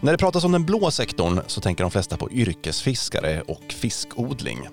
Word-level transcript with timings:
När 0.00 0.12
det 0.12 0.18
pratas 0.18 0.44
om 0.44 0.52
den 0.52 0.64
blå 0.64 0.90
sektorn 0.90 1.40
så 1.46 1.60
tänker 1.60 1.84
de 1.84 1.90
flesta 1.90 2.16
på 2.16 2.30
yrkesfiskare 2.30 3.40
och 3.40 3.62
fiskodling. 3.68 4.68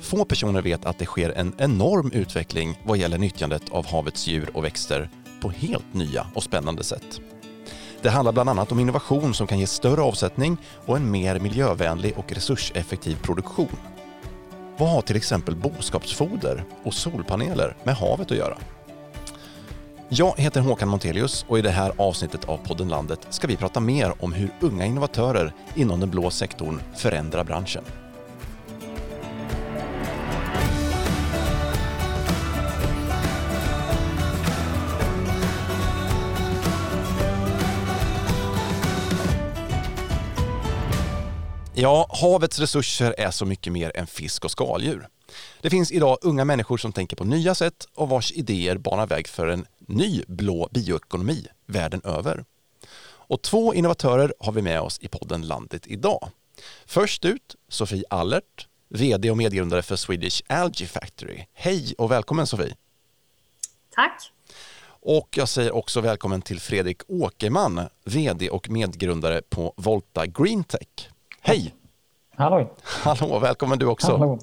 Få 0.00 0.24
personer 0.24 0.62
vet 0.62 0.84
att 0.84 0.98
det 0.98 1.04
sker 1.04 1.30
en 1.30 1.54
enorm 1.58 2.10
utveckling 2.12 2.80
vad 2.84 2.98
gäller 2.98 3.18
nyttjandet 3.18 3.62
av 3.70 3.86
havets 3.86 4.26
djur 4.26 4.50
och 4.54 4.64
växter 4.64 5.10
på 5.40 5.50
helt 5.50 5.94
nya 5.94 6.26
och 6.34 6.42
spännande 6.42 6.84
sätt. 6.84 7.20
Det 8.02 8.10
handlar 8.10 8.32
bland 8.32 8.50
annat 8.50 8.72
om 8.72 8.80
innovation 8.80 9.34
som 9.34 9.46
kan 9.46 9.58
ge 9.58 9.66
större 9.66 10.00
avsättning 10.00 10.56
och 10.86 10.96
en 10.96 11.10
mer 11.10 11.38
miljövänlig 11.38 12.18
och 12.18 12.32
resurseffektiv 12.32 13.16
produktion. 13.22 13.76
Vad 14.76 14.90
har 14.90 15.02
till 15.02 15.16
exempel 15.16 15.56
boskapsfoder 15.56 16.64
och 16.84 16.94
solpaneler 16.94 17.76
med 17.84 17.96
havet 17.96 18.30
att 18.30 18.36
göra? 18.36 18.58
Jag 20.16 20.34
heter 20.38 20.60
Håkan 20.60 20.88
Montelius 20.88 21.44
och 21.48 21.58
i 21.58 21.62
det 21.62 21.70
här 21.70 21.92
avsnittet 21.96 22.44
av 22.44 22.56
podden 22.56 22.88
Landet 22.88 23.26
ska 23.30 23.46
vi 23.46 23.56
prata 23.56 23.80
mer 23.80 24.24
om 24.24 24.32
hur 24.32 24.50
unga 24.60 24.86
innovatörer 24.86 25.52
inom 25.74 26.00
den 26.00 26.10
blå 26.10 26.30
sektorn 26.30 26.80
förändrar 26.96 27.44
branschen. 27.44 27.84
Ja, 41.74 42.06
havets 42.10 42.58
resurser 42.58 43.14
är 43.18 43.30
så 43.30 43.46
mycket 43.46 43.72
mer 43.72 43.92
än 43.96 44.06
fisk 44.06 44.44
och 44.44 44.50
skaldjur. 44.50 45.08
Det 45.60 45.70
finns 45.70 45.92
idag 45.92 46.18
unga 46.22 46.44
människor 46.44 46.76
som 46.76 46.92
tänker 46.92 47.16
på 47.16 47.24
nya 47.24 47.54
sätt 47.54 47.88
och 47.94 48.08
vars 48.08 48.32
idéer 48.32 48.78
banar 48.78 49.06
väg 49.06 49.28
för 49.28 49.46
en 49.46 49.66
ny 49.88 50.22
blå 50.28 50.68
bioekonomi 50.72 51.46
världen 51.66 52.00
över. 52.04 52.44
Och 53.26 53.42
två 53.42 53.74
innovatörer 53.74 54.34
har 54.40 54.52
vi 54.52 54.62
med 54.62 54.80
oss 54.80 54.98
i 54.98 55.08
podden 55.08 55.42
Landet 55.42 55.86
idag. 55.86 56.28
Först 56.86 57.24
ut 57.24 57.56
Sofie 57.68 58.04
Allert, 58.10 58.68
VD 58.88 59.30
och 59.30 59.36
medgrundare 59.36 59.82
för 59.82 59.96
Swedish 59.96 60.42
Algae 60.46 60.86
Factory. 60.86 61.44
Hej 61.52 61.94
och 61.98 62.10
välkommen 62.10 62.46
Sofie! 62.46 62.74
Tack! 63.94 64.30
Och 65.06 65.28
jag 65.36 65.48
säger 65.48 65.74
också 65.74 66.00
välkommen 66.00 66.42
till 66.42 66.60
Fredrik 66.60 67.02
Åkerman, 67.08 67.80
VD 68.04 68.50
och 68.50 68.70
medgrundare 68.70 69.42
på 69.42 69.74
Volta 69.76 70.26
Greentech. 70.26 71.08
Hej! 71.40 71.74
Hallå! 72.36 72.76
Hallå, 72.82 73.38
välkommen 73.38 73.78
du 73.78 73.86
också. 73.86 74.16
Hallå. 74.16 74.38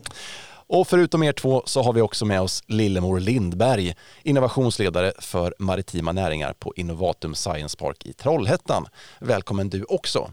Och 0.73 0.87
förutom 0.87 1.23
er 1.23 1.33
två 1.33 1.63
så 1.65 1.81
har 1.81 1.93
vi 1.93 2.01
också 2.01 2.25
med 2.25 2.41
oss 2.41 2.63
Lillemor 2.67 3.19
Lindberg, 3.19 3.95
innovationsledare 4.23 5.13
för 5.19 5.55
maritima 5.59 6.11
näringar 6.11 6.53
på 6.53 6.73
Innovatum 6.75 7.35
Science 7.35 7.77
Park 7.77 8.05
i 8.05 8.13
Trollhättan. 8.13 8.87
Välkommen 9.19 9.69
du 9.69 9.83
också. 9.83 10.31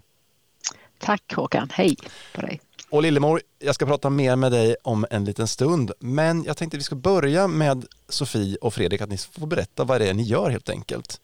Tack 0.99 1.35
Håkan, 1.35 1.71
hej 1.73 1.97
på 2.35 2.41
dig. 2.41 2.61
Och 2.91 3.03
Lillemor, 3.03 3.41
jag 3.59 3.75
ska 3.75 3.87
prata 3.87 4.11
mer 4.11 4.37
med 4.37 4.53
dig 4.53 4.77
om 4.83 5.07
en 5.11 5.25
liten 5.25 5.49
stund, 5.49 5.93
men 6.01 6.45
jag 6.45 6.57
tänkte 6.57 6.77
att 6.77 6.81
vi 6.81 6.85
ska 6.85 6.97
börja 6.97 7.47
med 7.47 7.87
Sofie 8.09 8.57
och 8.57 8.75
Fredrik, 8.75 9.01
att 9.01 9.11
ni 9.11 9.19
får 9.19 9.47
berätta 9.47 9.85
vad 9.85 10.01
det 10.01 10.09
är 10.09 10.15
ni 10.15 10.23
gör 10.23 10.51
helt 10.51 10.71
enkelt. 10.71 11.21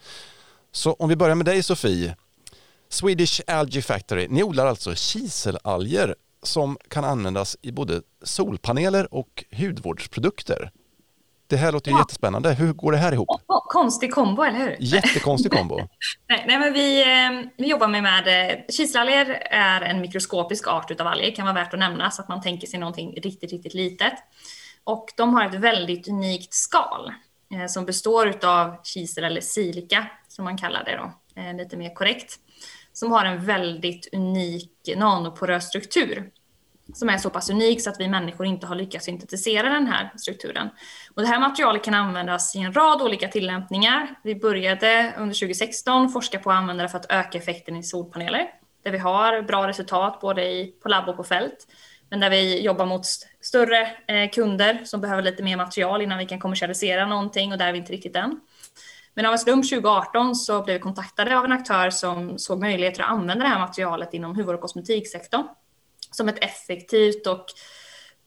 Så 0.73 0.93
om 0.93 1.09
vi 1.09 1.17
börjar 1.17 1.34
med 1.34 1.47
dig 1.47 1.62
Sofie, 1.62 2.17
Swedish 2.89 3.41
Algae 3.47 3.83
Factory, 3.83 4.27
ni 4.31 4.43
odlar 4.43 4.67
alltså 4.67 4.95
kiselalger 4.95 6.15
som 6.47 6.78
kan 6.89 7.05
användas 7.05 7.56
i 7.62 7.73
både 7.73 8.03
solpaneler 8.23 9.14
och 9.14 9.45
hudvårdsprodukter. 9.59 10.70
Det 11.47 11.56
här 11.56 11.73
låter 11.73 11.91
ju 11.91 11.97
ja. 11.97 12.00
jättespännande. 12.00 12.53
Hur 12.53 12.73
går 12.73 12.92
det 12.92 12.98
här 12.98 13.12
ihop? 13.12 13.28
Oh, 13.28 13.67
konstig 13.69 14.12
kombo, 14.12 14.42
eller 14.42 14.59
hur? 14.59 14.77
Jättekonstig 14.81 15.53
kombo. 15.53 15.77
nej, 16.28 16.45
nej, 16.47 16.59
men 16.59 16.72
vi, 16.72 17.03
eh, 17.03 17.50
vi 17.56 17.69
jobbar 17.69 17.89
med, 17.89 18.03
med 18.03 18.50
eh, 18.50 18.56
kiselalger 18.69 19.27
är 19.50 19.81
en 19.81 20.00
mikroskopisk 20.00 20.69
art 20.69 20.91
utav 20.91 21.06
alger, 21.06 21.31
kan 21.31 21.45
vara 21.45 21.55
värt 21.55 21.75
att 21.75 21.81
nämna, 21.81 22.11
så 22.11 22.22
att 22.22 22.28
man 22.28 22.41
tänker 22.41 22.67
sig 22.67 22.81
någonting 22.81 23.15
riktigt, 23.15 23.53
riktigt 23.53 23.75
litet. 23.75 24.15
Och 24.84 25.06
de 25.17 25.34
har 25.34 25.44
ett 25.44 25.55
väldigt 25.55 26.09
unikt 26.09 26.55
skal 26.55 27.12
eh, 27.55 27.66
som 27.66 27.84
består 27.84 28.47
av 28.47 28.76
kisel 28.82 29.25
eller 29.25 29.41
silika, 29.41 30.06
som 30.28 30.44
man 30.44 30.59
kallar 30.59 30.84
det 30.84 30.97
då, 30.97 31.41
eh, 31.43 31.56
lite 31.56 31.76
mer 31.76 31.94
korrekt 31.94 32.38
som 32.94 33.12
har 33.12 33.25
en 33.25 33.44
väldigt 33.44 34.09
unik 34.12 34.71
nanoporös 34.97 35.69
struktur 35.69 36.31
som 36.93 37.09
är 37.09 37.19
så 37.19 37.31
pass 37.31 37.50
unik 37.50 37.82
så 37.82 37.91
att 37.91 38.00
vi 38.00 38.09
människor 38.09 38.47
inte 38.47 38.66
har 38.66 38.75
lyckats 38.75 39.05
syntetisera 39.05 39.69
den 39.69 39.87
här 39.87 40.12
strukturen. 40.16 40.69
Och 41.15 41.22
det 41.22 41.28
här 41.28 41.41
materialet 41.41 41.84
kan 41.84 41.94
användas 41.94 42.56
i 42.56 42.59
en 42.59 42.72
rad 42.72 43.03
olika 43.03 43.28
tillämpningar. 43.28 44.15
Vi 44.22 44.34
började 44.34 45.15
under 45.19 45.34
2016 45.34 46.10
forska 46.10 46.38
på 46.38 46.50
att 46.50 46.56
använda 46.56 46.82
det 46.82 46.88
för 46.88 46.99
att 46.99 47.12
öka 47.12 47.38
effekten 47.38 47.77
i 47.77 47.82
solpaneler, 47.82 48.47
där 48.84 48.91
vi 48.91 48.99
har 48.99 49.43
bra 49.43 49.69
resultat 49.69 50.21
både 50.21 50.43
i, 50.43 50.66
på 50.82 50.88
labb 50.88 51.09
och 51.09 51.16
på 51.16 51.25
fält, 51.25 51.66
men 52.11 52.21
där 52.21 52.31
vi 52.31 52.61
jobbar 52.61 52.87
mot 52.87 53.06
större 53.41 53.91
eh, 54.06 54.31
kunder 54.31 54.81
som 54.84 55.00
behöver 55.00 55.22
lite 55.22 55.43
mer 55.43 55.56
material 55.56 56.03
innan 56.03 56.19
vi 56.19 56.26
kan 56.26 56.38
kommersialisera 56.38 57.06
någonting 57.06 57.53
och 57.53 57.59
där 57.59 57.69
är 57.69 57.72
vi 57.72 57.78
inte 57.78 57.93
riktigt 57.93 58.16
än. 58.16 58.41
Men 59.14 59.26
av 59.26 59.32
en 59.32 59.38
slump 59.38 59.70
2018 59.70 60.34
så 60.34 60.62
blev 60.62 60.75
vi 60.76 60.80
kontaktade 60.80 61.38
av 61.38 61.44
en 61.44 61.52
aktör 61.52 61.91
som 61.91 62.38
såg 62.38 62.60
möjligheter 62.60 63.02
att 63.02 63.10
använda 63.10 63.44
det 63.44 63.50
här 63.50 63.60
materialet 63.60 64.14
inom 64.14 64.36
huvud 64.36 64.54
och 64.54 64.60
kosmetiksektorn 64.60 65.44
som 66.10 66.28
ett 66.28 66.44
effektivt 66.44 67.26
och 67.26 67.47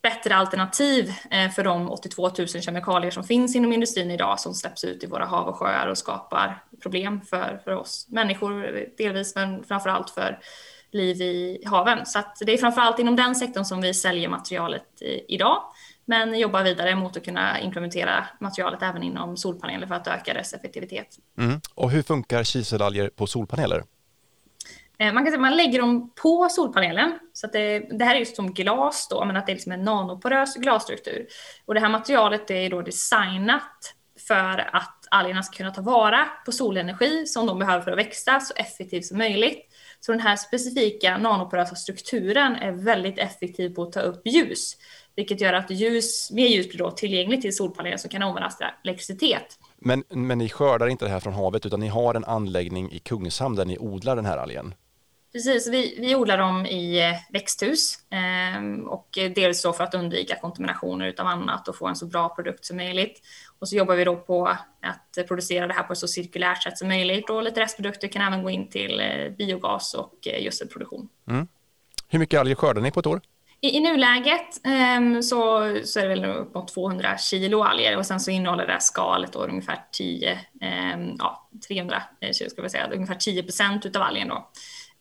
bättre 0.01 0.35
alternativ 0.35 1.13
eh, 1.31 1.51
för 1.51 1.63
de 1.63 1.89
82 1.89 2.29
000 2.37 2.47
kemikalier 2.47 3.11
som 3.11 3.23
finns 3.23 3.55
inom 3.55 3.73
industrin 3.73 4.11
idag 4.11 4.39
som 4.39 4.53
släpps 4.53 4.83
ut 4.83 5.03
i 5.03 5.07
våra 5.07 5.25
hav 5.25 5.47
och 5.47 5.55
sjöar 5.55 5.87
och 5.87 5.97
skapar 5.97 6.63
problem 6.81 7.21
för, 7.21 7.61
för 7.63 7.71
oss 7.71 8.07
människor 8.09 8.85
delvis, 8.97 9.35
men 9.35 9.63
framför 9.63 9.89
allt 9.89 10.09
för 10.09 10.39
liv 10.91 11.21
i 11.21 11.63
haven. 11.65 12.05
Så 12.05 12.23
det 12.45 12.53
är 12.53 12.57
framför 12.57 12.81
allt 12.81 12.99
inom 12.99 13.15
den 13.15 13.35
sektorn 13.35 13.65
som 13.65 13.81
vi 13.81 13.93
säljer 13.93 14.29
materialet 14.29 15.01
idag 15.27 15.61
men 16.07 16.39
jobbar 16.39 16.63
vidare 16.63 16.95
mot 16.95 17.17
att 17.17 17.25
kunna 17.25 17.59
implementera 17.59 18.25
materialet 18.39 18.81
även 18.81 19.03
inom 19.03 19.37
solpaneler 19.37 19.87
för 19.87 19.95
att 19.95 20.07
öka 20.07 20.33
dess 20.33 20.53
effektivitet. 20.53 21.07
Mm. 21.37 21.61
Och 21.75 21.91
hur 21.91 22.03
funkar 22.03 22.43
kiselalger 22.43 23.09
på 23.09 23.27
solpaneler? 23.27 23.83
Eh, 24.99 25.13
man 25.13 25.23
kan 25.23 25.31
säga 25.31 25.41
man 25.41 25.57
lägger 25.57 25.79
dem 25.79 26.11
på 26.21 26.47
solpanelen. 26.49 27.19
Så 27.33 27.45
att 27.45 27.53
det, 27.53 27.79
det 27.79 28.05
här 28.05 28.15
är 28.15 28.19
just 28.19 28.35
som 28.35 28.53
glas 28.53 29.07
då, 29.09 29.25
men 29.25 29.37
att 29.37 29.45
det 29.45 29.51
är 29.51 29.55
liksom 29.55 29.71
en 29.71 29.83
nanoporös 29.83 30.55
glasstruktur. 30.55 31.27
Och 31.65 31.73
det 31.73 31.79
här 31.79 31.89
materialet 31.89 32.51
är 32.51 32.69
då 32.69 32.81
designat 32.81 33.93
för 34.27 34.75
att 34.75 35.07
algerna 35.11 35.43
ska 35.43 35.57
kunna 35.57 35.71
ta 35.71 35.81
vara 35.81 36.27
på 36.45 36.51
solenergi 36.51 37.25
som 37.25 37.47
de 37.47 37.59
behöver 37.59 37.81
för 37.81 37.91
att 37.91 37.97
växa 37.97 38.39
så 38.39 38.53
effektivt 38.53 39.05
som 39.05 39.17
möjligt. 39.17 39.73
Så 40.00 40.12
den 40.12 40.22
här 40.22 40.35
specifika 40.35 41.18
nanoporösa 41.18 41.75
strukturen 41.75 42.56
är 42.56 42.72
väldigt 42.72 43.19
effektiv 43.19 43.69
på 43.69 43.84
att 43.84 43.91
ta 43.91 44.00
upp 44.00 44.28
ljus 44.28 44.78
vilket 45.18 45.41
gör 45.41 45.53
att 45.53 45.72
ljus, 45.72 46.31
mer 46.31 46.47
ljus 46.47 46.69
blir 46.69 46.80
då 46.80 46.91
tillgängligt 46.91 47.41
till 47.41 47.56
solpaneler 47.56 47.97
som 47.97 48.09
kan 48.09 48.24
omvandlas 48.24 48.58
till 48.58 48.68
elektricitet. 48.84 49.59
Men, 49.78 50.03
men 50.09 50.38
ni 50.38 50.50
skördar 50.50 50.88
inte 50.88 51.06
det 51.06 51.12
här 51.12 51.19
från 51.19 51.34
havet 51.34 51.66
utan 51.66 51.80
ni 51.80 51.88
har 51.88 52.16
en 52.16 52.25
anläggning 52.25 52.91
i 52.91 53.00
Kungshamn 53.00 53.56
där 53.56 53.66
ni 53.66 53.78
odlar 53.78 54.16
den 54.16 54.25
här 54.25 54.38
algen? 54.38 54.74
Precis, 55.31 55.69
vi, 55.69 55.97
vi 55.99 56.15
odlar 56.15 56.38
dem 56.38 56.65
i 56.65 56.99
eh, 56.99 57.15
växthus 57.29 57.99
eh, 58.11 58.88
och 58.88 59.07
dels 59.35 59.61
så 59.61 59.73
för 59.73 59.83
att 59.83 59.93
undvika 59.93 60.35
kontaminationer 60.35 61.15
av 61.17 61.27
annat 61.27 61.67
och 61.67 61.75
få 61.75 61.88
en 61.88 61.95
så 61.95 62.05
bra 62.05 62.35
produkt 62.35 62.65
som 62.65 62.77
möjligt. 62.77 63.21
Och 63.59 63.69
så 63.69 63.75
jobbar 63.75 63.95
vi 63.95 64.03
då 64.03 64.16
på 64.16 64.47
att 64.81 65.27
producera 65.27 65.67
det 65.67 65.73
här 65.73 65.83
på 65.83 65.93
ett 65.93 65.99
så 65.99 66.07
cirkulärt 66.07 66.63
sätt 66.63 66.77
som 66.77 66.87
möjligt 66.87 67.29
och 67.29 67.43
lite 67.43 67.61
restprodukter 67.61 68.07
kan 68.07 68.21
även 68.21 68.43
gå 68.43 68.49
in 68.49 68.69
till 68.69 68.99
eh, 68.99 69.29
biogas 69.37 69.93
och 69.93 70.27
eh, 70.27 70.43
gödselproduktion. 70.43 71.09
Mm. 71.29 71.47
Hur 72.07 72.19
mycket 72.19 72.39
alger 72.39 72.55
skördar 72.55 72.81
ni 72.81 72.91
på 72.91 72.99
ett 72.99 73.05
år? 73.05 73.21
I, 73.61 73.77
I, 73.77 73.79
nuläget 73.79 74.61
um, 74.97 75.23
så, 75.23 75.59
så 75.83 75.99
är 75.99 76.03
det 76.03 76.09
väl 76.09 76.25
uppåt 76.25 76.73
200 76.73 77.17
kilo 77.17 77.63
alger 77.63 77.97
och 77.97 78.05
sen 78.05 78.19
så 78.19 78.31
innehåller 78.31 78.66
det 78.66 78.71
här 78.71 78.79
skalet 78.79 79.33
då 79.33 79.39
ungefär 79.39 79.85
10, 79.91 80.39
um, 80.93 81.16
ja 81.19 81.49
300 81.67 82.03
eh, 82.21 82.31
kilo 82.31 82.49
ska 82.49 82.61
vi 82.61 82.69
säga, 82.69 82.89
ungefär 82.93 83.16
10 83.16 83.43
procent 83.43 83.85
utav 83.85 84.01
algen 84.01 84.27
då. 84.27 84.49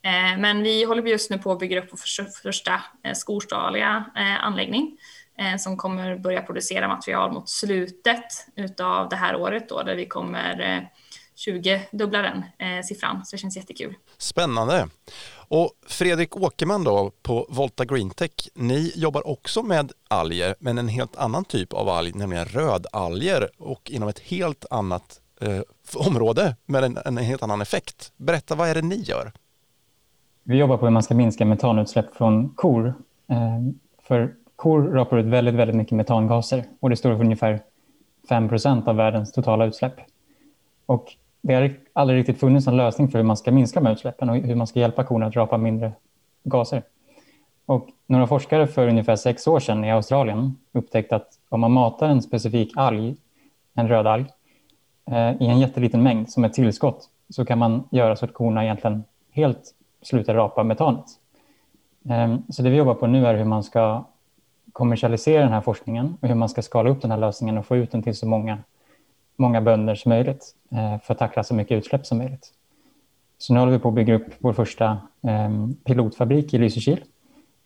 Eh, 0.06 0.38
men 0.38 0.62
vi 0.62 0.84
håller 0.84 1.02
just 1.02 1.30
nu 1.30 1.38
på 1.38 1.52
att 1.52 1.58
bygga 1.58 1.78
upp 1.78 1.88
vår 1.90 1.96
första 1.96 2.24
skorstaliga 2.24 2.82
storskaliga 3.14 4.04
eh, 4.16 4.44
anläggning 4.44 4.98
som 5.58 5.76
kommer 5.76 6.18
börja 6.18 6.42
producera 6.42 6.88
material 6.88 7.32
mot 7.32 7.48
slutet 7.48 8.24
utav 8.56 9.08
det 9.08 9.16
här 9.16 9.36
året 9.36 9.68
då 9.68 9.82
där 9.82 9.94
vi 9.96 10.06
kommer 10.06 10.88
20 11.34 11.88
dubbla 11.92 12.22
den 12.22 12.44
siffran, 12.84 13.24
så 13.24 13.36
det 13.36 13.40
känns 13.40 13.56
jättekul. 13.56 13.94
Spännande. 14.18 14.88
Och 15.48 15.70
Fredrik 15.86 16.36
Åkerman 16.36 16.84
då 16.84 17.12
på 17.22 17.46
Volta 17.48 17.84
Greentech, 17.84 18.48
ni 18.54 18.92
jobbar 18.94 19.26
också 19.26 19.62
med 19.62 19.92
alger, 20.08 20.54
men 20.58 20.78
en 20.78 20.88
helt 20.88 21.16
annan 21.16 21.44
typ 21.44 21.72
av 21.72 21.88
alg, 21.88 22.12
nämligen 22.12 22.44
rödalger 22.44 23.50
och 23.58 23.90
inom 23.90 24.08
ett 24.08 24.18
helt 24.18 24.64
annat 24.70 25.20
eh, 25.40 25.60
område 25.94 26.56
med 26.66 26.84
en, 26.84 26.98
en, 27.04 27.16
helt 27.16 27.42
annan 27.42 27.60
effekt. 27.60 28.12
Berätta, 28.16 28.54
vad 28.54 28.68
är 28.68 28.74
det 28.74 28.82
ni 28.82 29.02
gör? 29.02 29.32
Vi 30.48 30.56
jobbar 30.58 30.76
på 30.76 30.86
hur 30.86 30.90
man 30.90 31.02
ska 31.02 31.14
minska 31.14 31.44
metanutsläpp 31.44 32.14
från 32.14 32.48
kor. 32.48 32.94
Eh, 33.28 33.58
för 34.02 34.34
kor 34.56 34.82
rapar 34.82 35.18
ut 35.18 35.26
väldigt, 35.26 35.54
väldigt 35.54 35.76
mycket 35.76 35.92
metangaser 35.92 36.64
och 36.80 36.90
det 36.90 36.96
står 36.96 37.14
för 37.14 37.20
ungefär 37.20 37.60
5% 38.28 38.88
av 38.88 38.96
världens 38.96 39.32
totala 39.32 39.66
utsläpp. 39.66 39.92
Och 40.86 41.12
det 41.42 41.54
har 41.54 41.74
aldrig 41.92 42.18
riktigt 42.18 42.40
funnits 42.40 42.66
en 42.66 42.76
lösning 42.76 43.08
för 43.08 43.18
hur 43.18 43.24
man 43.24 43.36
ska 43.36 43.52
minska 43.52 43.80
de 43.80 43.92
utsläppen 43.92 44.30
och 44.30 44.36
hur 44.36 44.54
man 44.54 44.66
ska 44.66 44.80
hjälpa 44.80 45.04
korna 45.04 45.26
att 45.26 45.36
rapa 45.36 45.58
mindre 45.58 45.92
gaser. 46.44 46.82
Och 47.66 47.88
några 48.06 48.26
forskare 48.26 48.66
för 48.66 48.88
ungefär 48.88 49.16
sex 49.16 49.46
år 49.46 49.60
sedan 49.60 49.84
i 49.84 49.92
Australien 49.92 50.56
upptäckte 50.72 51.16
att 51.16 51.28
om 51.48 51.60
man 51.60 51.72
matar 51.72 52.08
en 52.08 52.22
specifik 52.22 52.72
alg, 52.76 53.16
en 53.74 53.88
röd 53.88 54.06
alg, 54.06 54.24
eh, 55.10 55.42
i 55.42 55.46
en 55.46 55.60
jätteliten 55.60 56.02
mängd 56.02 56.30
som 56.30 56.44
ett 56.44 56.54
tillskott 56.54 57.08
så 57.30 57.44
kan 57.44 57.58
man 57.58 57.88
göra 57.90 58.16
så 58.16 58.24
att 58.24 58.34
korna 58.34 58.64
egentligen 58.64 59.04
helt 59.30 59.75
slutar 60.06 60.34
rapa 60.34 60.62
metanet. 60.62 61.04
Ehm, 62.08 62.42
så 62.48 62.62
det 62.62 62.70
vi 62.70 62.76
jobbar 62.76 62.94
på 62.94 63.06
nu 63.06 63.26
är 63.26 63.34
hur 63.34 63.44
man 63.44 63.62
ska 63.62 64.04
kommersialisera 64.72 65.42
den 65.42 65.52
här 65.52 65.60
forskningen 65.60 66.16
och 66.20 66.28
hur 66.28 66.34
man 66.34 66.48
ska 66.48 66.62
skala 66.62 66.90
upp 66.90 67.02
den 67.02 67.10
här 67.10 67.18
lösningen 67.18 67.58
och 67.58 67.66
få 67.66 67.76
ut 67.76 67.92
den 67.92 68.02
till 68.02 68.16
så 68.16 68.26
många, 68.26 68.58
många 69.36 69.60
bönder 69.60 69.94
som 69.94 70.08
möjligt 70.08 70.54
eh, 70.70 71.00
för 71.00 71.14
att 71.14 71.18
tackla 71.18 71.44
så 71.44 71.54
mycket 71.54 71.78
utsläpp 71.78 72.06
som 72.06 72.18
möjligt. 72.18 72.52
Så 73.38 73.52
nu 73.52 73.60
håller 73.60 73.72
vi 73.72 73.78
på 73.78 73.88
att 73.88 73.94
bygga 73.94 74.14
upp 74.14 74.26
vår 74.38 74.52
första 74.52 74.98
ehm, 75.22 75.74
pilotfabrik 75.74 76.54
i 76.54 76.58
Lysekil 76.58 77.04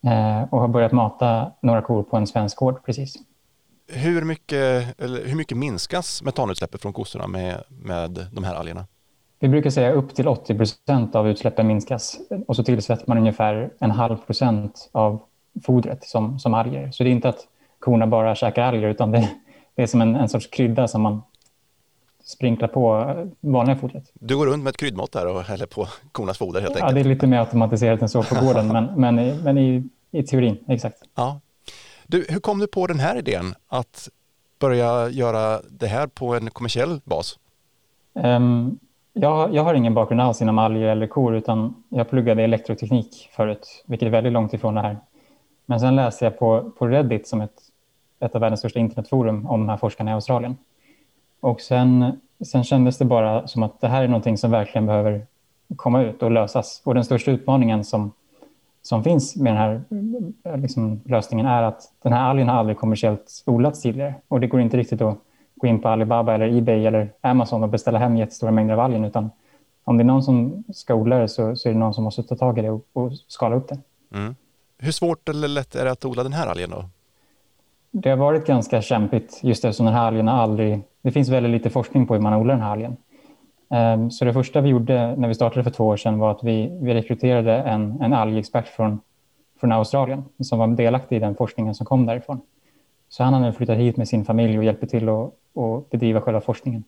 eh, 0.04 0.42
och 0.42 0.60
har 0.60 0.69
börjat 0.69 0.92
mata 0.92 1.52
några 1.60 1.82
kor 1.82 2.02
på 2.02 2.16
en 2.16 2.26
svensk 2.26 2.56
gård 2.56 2.84
precis. 2.84 3.16
Hur 3.92 4.25
mycket, 4.25 5.00
eller 5.00 5.26
hur 5.26 5.37
mycket 5.37 5.56
minskas 5.56 6.22
metanutsläppet 6.22 6.82
från 6.82 6.92
kossorna 6.92 7.26
med, 7.26 7.62
med 7.69 8.26
de 8.32 8.44
här 8.44 8.54
algerna? 8.54 8.87
Vi 9.42 9.48
brukar 9.48 9.70
säga 9.70 9.92
upp 9.92 10.14
till 10.14 10.28
80 10.28 10.54
procent 10.54 11.14
av 11.14 11.28
utsläppen 11.28 11.66
minskas 11.66 12.19
och 12.46 12.56
så 12.56 12.64
tillsätter 12.64 13.04
man 13.06 13.19
ungefär 13.19 13.70
en 13.78 13.90
halv 13.90 14.16
procent 14.16 14.90
av 14.92 15.20
fodret 15.66 16.04
som, 16.04 16.38
som 16.38 16.54
alger. 16.54 16.90
Så 16.90 17.04
det 17.04 17.10
är 17.10 17.12
inte 17.12 17.28
att 17.28 17.46
korna 17.78 18.06
bara 18.06 18.34
käkar 18.34 18.62
alger 18.62 18.88
utan 18.88 19.10
det, 19.10 19.31
det 19.75 19.82
är 19.82 19.87
som 19.87 20.00
en, 20.00 20.16
en 20.16 20.28
sorts 20.28 20.46
krydda 20.46 20.88
som 20.88 21.02
man 21.02 21.22
sprinklar 22.25 22.69
på 22.69 23.14
vanliga 23.40 23.76
fodret. 23.76 24.10
Du 24.14 24.37
går 24.37 24.46
runt 24.46 24.62
med 24.62 24.70
ett 24.70 24.76
kryddmått 24.76 25.12
där 25.12 25.26
och 25.26 25.42
häller 25.42 25.66
på 25.66 25.88
kornas 26.12 26.38
foder 26.38 26.60
helt 26.60 26.75
ja, 26.78 26.84
enkelt? 26.84 26.98
Ja, 26.98 27.02
det 27.02 27.08
är 27.08 27.14
lite 27.14 27.26
mer 27.26 27.38
automatiserat 27.38 28.02
än 28.02 28.08
så 28.08 28.22
på 28.22 28.34
gården, 28.34 28.69
men, 28.69 28.84
men, 29.00 29.37
men 29.42 29.58
i, 29.58 29.88
i 30.10 30.22
teorin, 30.22 30.58
exakt. 30.69 30.96
Ja. 31.14 31.40
Du, 32.06 32.26
hur 32.28 32.40
kom 32.40 32.58
du 32.58 32.66
på 32.66 32.87
den 32.87 33.00
här 33.00 33.16
idén 33.16 33.54
att 33.69 34.08
börja 34.58 35.08
göra 35.08 35.60
det 35.70 35.87
här 35.87 36.06
på 36.06 36.34
en 36.34 36.50
kommersiell 36.50 37.00
bas? 37.04 37.38
Um, 38.12 38.78
jag, 39.12 39.55
jag 39.55 39.65
har 39.65 39.75
ingen 39.75 39.95
bakgrund 39.95 40.21
alls 40.21 40.43
inom 40.43 40.59
alger 40.59 40.89
eller 40.89 41.07
kor 41.07 41.35
utan 41.35 41.75
jag 41.89 42.11
pluggade 42.11 42.43
elektroteknik 42.43 43.29
förut, 43.33 43.85
vilket 43.87 44.07
är 44.07 44.11
väldigt 44.11 44.33
långt 44.33 44.55
ifrån 44.55 44.75
det 44.75 44.81
här. 44.81 44.97
Men 45.67 45.81
sen 45.81 45.97
läste 45.97 46.25
jag 46.25 46.39
på, 46.39 46.71
på 46.79 46.87
Reddit 46.87 47.29
som 47.29 47.41
ett, 47.41 47.62
ett 48.21 48.35
av 48.35 48.41
världens 48.41 48.61
största 48.61 48.79
internetforum 48.79 49.47
om 49.47 49.61
de 49.61 49.69
här 49.69 49.77
forskarna 49.77 50.11
i 50.11 50.15
Australien. 50.15 50.57
Och 51.41 51.61
sen, 51.61 52.21
sen 52.45 52.65
kändes 52.65 52.99
det 52.99 53.05
bara 53.05 53.47
som 53.47 53.62
att 53.62 53.81
det 53.81 53.89
här 53.89 54.03
är 54.03 54.09
någonting 54.09 54.39
som 54.39 54.51
verkligen 54.51 54.87
behöver 54.87 55.27
komma 55.77 56.03
ut 56.03 56.23
och 56.23 56.31
lösas. 56.31 56.83
Och 56.85 56.95
den 56.95 57.05
största 57.05 57.31
utmaningen 57.31 57.85
som, 57.85 58.12
som 58.83 59.05
finns 59.05 59.37
med 59.37 59.53
den 59.53 59.59
här 59.59 59.83
liksom, 60.57 61.01
lösningen 61.05 61.47
är 61.47 61.62
att 61.62 61.93
den 62.03 62.12
här 62.12 62.31
algen 62.31 62.49
har 62.49 62.57
aldrig 62.57 62.79
kommersiellt 62.79 63.43
odlats 63.47 63.83
tidigare. 63.83 64.15
Och 64.29 64.41
det 64.41 64.47
går 64.47 64.61
inte 64.61 64.77
riktigt 64.77 65.03
att 65.03 65.19
gå 65.61 65.67
in 65.67 65.81
på 65.81 65.89
Alibaba 65.89 66.35
eller 66.35 66.59
Ebay 66.59 66.87
eller 66.87 67.12
Amazon 67.21 67.62
och 67.62 67.69
beställa 67.69 67.99
hem 67.99 68.17
jättestora 68.17 68.51
mängder 68.51 68.75
av 68.75 68.81
algen 68.81 69.05
utan 69.05 69.31
om 69.85 69.97
det 69.97 70.03
är 70.03 70.07
någon 70.07 70.23
som 70.23 70.65
ska 70.75 70.95
odla 70.95 71.19
det 71.19 71.29
så, 71.29 71.57
så 71.57 71.69
är 71.69 71.73
det 71.73 71.79
någon 71.79 71.95
som 71.95 72.05
måste 72.05 72.23
ta 72.23 72.37
tag 72.37 72.59
i 72.59 72.62
det 72.62 72.71
och, 72.71 72.85
och 72.93 73.12
skala 73.12 73.57
upp 73.57 73.69
det. 73.69 73.79
Mm. 74.15 74.35
Hur 74.79 74.93
svårt 74.93 75.29
eller 75.29 75.49
lätt 75.49 75.75
är 75.75 75.85
det 75.85 75.91
att 75.91 76.05
odla 76.05 76.23
den 76.23 76.33
här 76.33 76.47
algen 76.47 76.71
då? 76.71 76.85
Det 77.91 78.11
har 78.11 78.17
varit 78.17 78.47
ganska 78.47 78.83
kämpigt 78.83 79.41
just 79.43 79.65
eftersom 79.65 79.87
den 79.87 79.95
här 79.95 80.07
algen 80.07 80.29
aldrig... 80.29 80.81
Det 81.03 81.11
finns 81.11 81.29
väldigt 81.29 81.53
lite 81.53 81.71
forskning 81.71 82.07
på 82.07 82.15
hur 82.15 82.21
man 82.21 82.35
odlar 82.35 82.55
den 82.55 82.65
här 82.65 82.71
algen. 82.71 82.97
Ehm, 83.71 84.11
så 84.11 84.25
det 84.25 84.33
första 84.33 84.61
vi 84.61 84.69
gjorde 84.69 85.17
när 85.17 85.29
vi 85.29 85.35
startade 85.35 85.65
för 85.65 85.71
två 85.71 85.87
år 85.87 85.97
sedan 85.97 86.19
var 86.19 86.31
att 86.31 86.45
vi, 86.45 86.79
vi 86.83 86.95
rekryterade 86.95 87.57
en, 87.57 88.01
en 88.03 88.12
algexpert 88.12 88.69
från, 88.69 89.01
från 89.61 89.73
Australien 89.73 90.25
som 90.43 90.59
var 90.59 90.67
delaktig 90.67 91.17
i 91.17 91.19
den 91.19 91.35
forskningen 91.35 91.75
som 91.75 91.87
kom 91.87 92.07
därifrån. 92.07 92.41
Så 93.09 93.25
han 93.25 93.35
hade 93.35 93.53
flyttat 93.53 93.79
hit 93.79 93.97
med 93.97 94.09
sin 94.09 94.25
familj 94.25 94.59
och 94.59 94.65
hjälpte 94.65 94.87
till 94.87 95.09
att, 95.09 95.35
att 95.55 95.91
bedriva 95.91 96.20
själva 96.20 96.41
forskningen. 96.41 96.85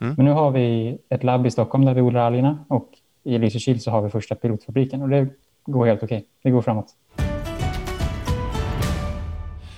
Mm. 0.00 0.14
Men 0.16 0.26
nu 0.26 0.32
har 0.32 0.50
vi 0.50 0.98
ett 1.08 1.24
labb 1.24 1.46
i 1.46 1.50
Stockholm 1.50 1.84
där 1.84 1.94
vi 1.94 2.00
odlar 2.00 2.20
algerna 2.20 2.64
och 2.68 2.88
i 3.24 3.38
Lysekil 3.38 3.80
så 3.80 3.90
har 3.90 4.02
vi 4.02 4.10
första 4.10 4.34
pilotfabriken 4.34 5.02
och 5.02 5.08
det 5.08 5.28
går 5.64 5.86
helt 5.86 6.02
okej. 6.02 6.16
Okay. 6.16 6.28
Det 6.42 6.50
går 6.50 6.62
framåt. 6.62 6.94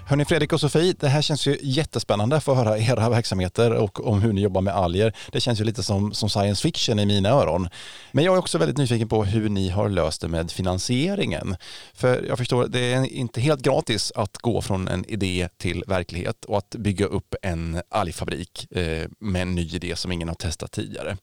Hörni 0.07 0.25
Fredrik 0.25 0.53
och 0.53 0.61
Sofie, 0.61 0.95
det 1.01 1.09
här 1.09 1.23
känns 1.23 1.47
ju 1.47 1.59
jättespännande 1.63 2.37
att 2.37 2.45
få 2.45 2.55
höra 2.55 2.79
era 2.79 3.09
verksamheter 3.09 3.73
och 3.73 4.07
om 4.07 4.23
hur 4.23 4.33
ni 4.33 4.41
jobbar 4.41 4.61
med 4.61 4.75
alger. 4.75 5.17
Det 5.33 5.41
känns 5.41 5.61
ju 5.61 5.65
lite 5.65 5.83
som, 5.83 6.13
som 6.13 6.31
science 6.31 6.63
fiction 6.63 6.99
i 6.99 7.07
mina 7.07 7.29
öron. 7.29 7.69
Men 8.13 8.25
jag 8.25 8.35
är 8.35 8.39
också 8.39 8.59
väldigt 8.59 8.77
nyfiken 8.77 9.09
på 9.09 9.25
hur 9.25 9.49
ni 9.49 9.69
har 9.69 9.89
löst 9.89 10.21
det 10.21 10.29
med 10.29 10.51
finansieringen. 10.51 11.57
För 11.95 12.25
jag 12.29 12.39
förstår, 12.39 12.67
det 12.67 12.93
är 12.93 13.05
inte 13.05 13.41
helt 13.41 13.63
gratis 13.63 14.13
att 14.15 14.37
gå 14.37 14.63
från 14.63 14.89
en 14.89 15.05
idé 15.05 15.49
till 15.57 15.85
verklighet 15.87 16.45
och 16.45 16.59
att 16.59 16.71
bygga 16.71 17.07
upp 17.07 17.35
en 17.43 17.83
algfabrik 17.89 18.73
eh, 18.73 19.09
med 19.21 19.43
en 19.43 19.55
ny 19.55 19.69
idé 19.69 19.97
som 19.97 20.13
ingen 20.13 20.29
har 20.29 20.35
testat 20.35 20.73
tidigare. 20.73 21.17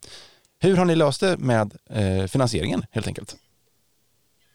Hur 0.60 0.78
har 0.78 0.86
ni 0.86 0.96
löst 0.96 1.22
det 1.22 1.38
med 1.38 1.74
eh, 1.90 2.28
finansieringen 2.28 2.86
helt 2.92 3.08
enkelt? 3.08 3.36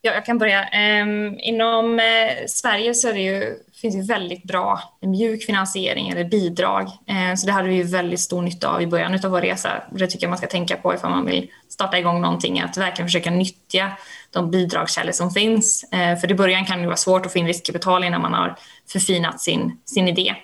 Ja, 0.06 0.14
jag 0.14 0.24
kan 0.24 0.38
börja. 0.38 0.64
Ehm, 0.64 1.38
inom 1.38 2.00
eh, 2.00 2.46
Sverige 2.46 2.94
så 2.94 3.12
det 3.12 3.20
ju, 3.20 3.54
finns 3.80 3.96
det 3.96 4.14
väldigt 4.14 4.42
bra 4.42 4.80
mjuk 5.02 5.44
finansiering 5.44 6.08
eller 6.08 6.24
bidrag. 6.24 6.88
Ehm, 7.06 7.36
så 7.36 7.46
det 7.46 7.52
hade 7.52 7.68
vi 7.68 7.82
väldigt 7.82 8.20
stor 8.20 8.42
nytta 8.42 8.68
av 8.68 8.82
i 8.82 8.86
början 8.86 9.14
av 9.24 9.30
vår 9.30 9.40
resa. 9.40 9.82
Det 9.90 10.06
tycker 10.06 10.24
jag 10.24 10.28
man 10.28 10.38
ska 10.38 10.46
tänka 10.46 10.76
på 10.76 10.94
ifall 10.94 11.10
man 11.10 11.26
vill 11.26 11.50
starta 11.68 11.98
igång 11.98 12.20
någonting, 12.20 12.60
att 12.60 12.76
verkligen 12.76 13.08
försöka 13.08 13.30
nyttja 13.30 13.90
de 14.30 14.50
bidragskällor 14.50 15.12
som 15.12 15.30
finns. 15.30 15.84
Ehm, 15.92 16.16
för 16.16 16.30
i 16.30 16.34
början 16.34 16.64
kan 16.64 16.80
det 16.80 16.86
vara 16.86 16.96
svårt 16.96 17.26
att 17.26 17.32
få 17.32 17.38
in 17.38 17.46
riskkapital 17.46 18.04
innan 18.04 18.22
man 18.22 18.34
har 18.34 18.56
förfinat 18.92 19.40
sin, 19.40 19.78
sin 19.84 20.08
idé. 20.08 20.34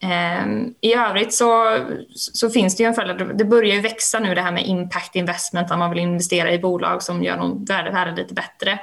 Ehm, 0.00 0.74
I 0.80 0.94
övrigt 0.94 1.34
så, 1.34 1.78
så 2.14 2.50
finns 2.50 2.76
det 2.76 2.82
ju 2.82 2.86
en 2.86 2.94
följd. 2.94 3.36
Det 3.38 3.44
börjar 3.44 3.74
ju 3.74 3.80
växa 3.80 4.18
nu 4.18 4.34
det 4.34 4.40
här 4.40 4.52
med 4.52 4.66
impact 4.66 5.16
investment, 5.16 5.70
att 5.70 5.78
man 5.78 5.90
vill 5.90 5.98
investera 5.98 6.52
i 6.52 6.58
bolag 6.58 7.02
som 7.02 7.22
gör 7.22 7.36
någon 7.36 7.64
värde, 7.64 8.14
lite 8.16 8.34
bättre. 8.34 8.80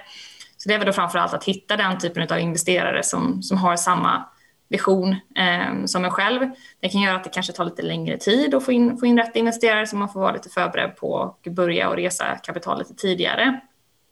Så 0.57 0.69
det 0.69 0.75
är 0.75 0.79
väl 0.79 0.87
då 0.87 0.93
framför 0.93 1.19
allt 1.19 1.33
att 1.33 1.43
hitta 1.43 1.77
den 1.77 1.99
typen 1.99 2.27
av 2.31 2.39
investerare 2.39 3.03
som, 3.03 3.43
som 3.43 3.57
har 3.57 3.75
samma 3.75 4.25
vision 4.69 5.11
eh, 5.11 5.85
som 5.85 6.05
en 6.05 6.11
själv. 6.11 6.49
Det 6.79 6.89
kan 6.89 7.01
göra 7.01 7.15
att 7.15 7.23
det 7.23 7.29
kanske 7.29 7.53
tar 7.53 7.65
lite 7.65 7.81
längre 7.81 8.17
tid 8.17 8.55
att 8.55 8.65
få 8.65 8.71
in, 8.71 8.97
få 8.97 9.05
in 9.05 9.17
rätt 9.17 9.35
investerare 9.35 9.87
så 9.87 9.95
man 9.95 10.09
får 10.09 10.19
vara 10.19 10.31
lite 10.31 10.49
förberedd 10.49 10.95
på 10.95 11.21
att 11.23 11.53
börja 11.53 11.89
och 11.89 11.95
resa 11.95 12.25
kapital 12.43 12.79
lite 12.79 12.93
tidigare. 12.93 13.59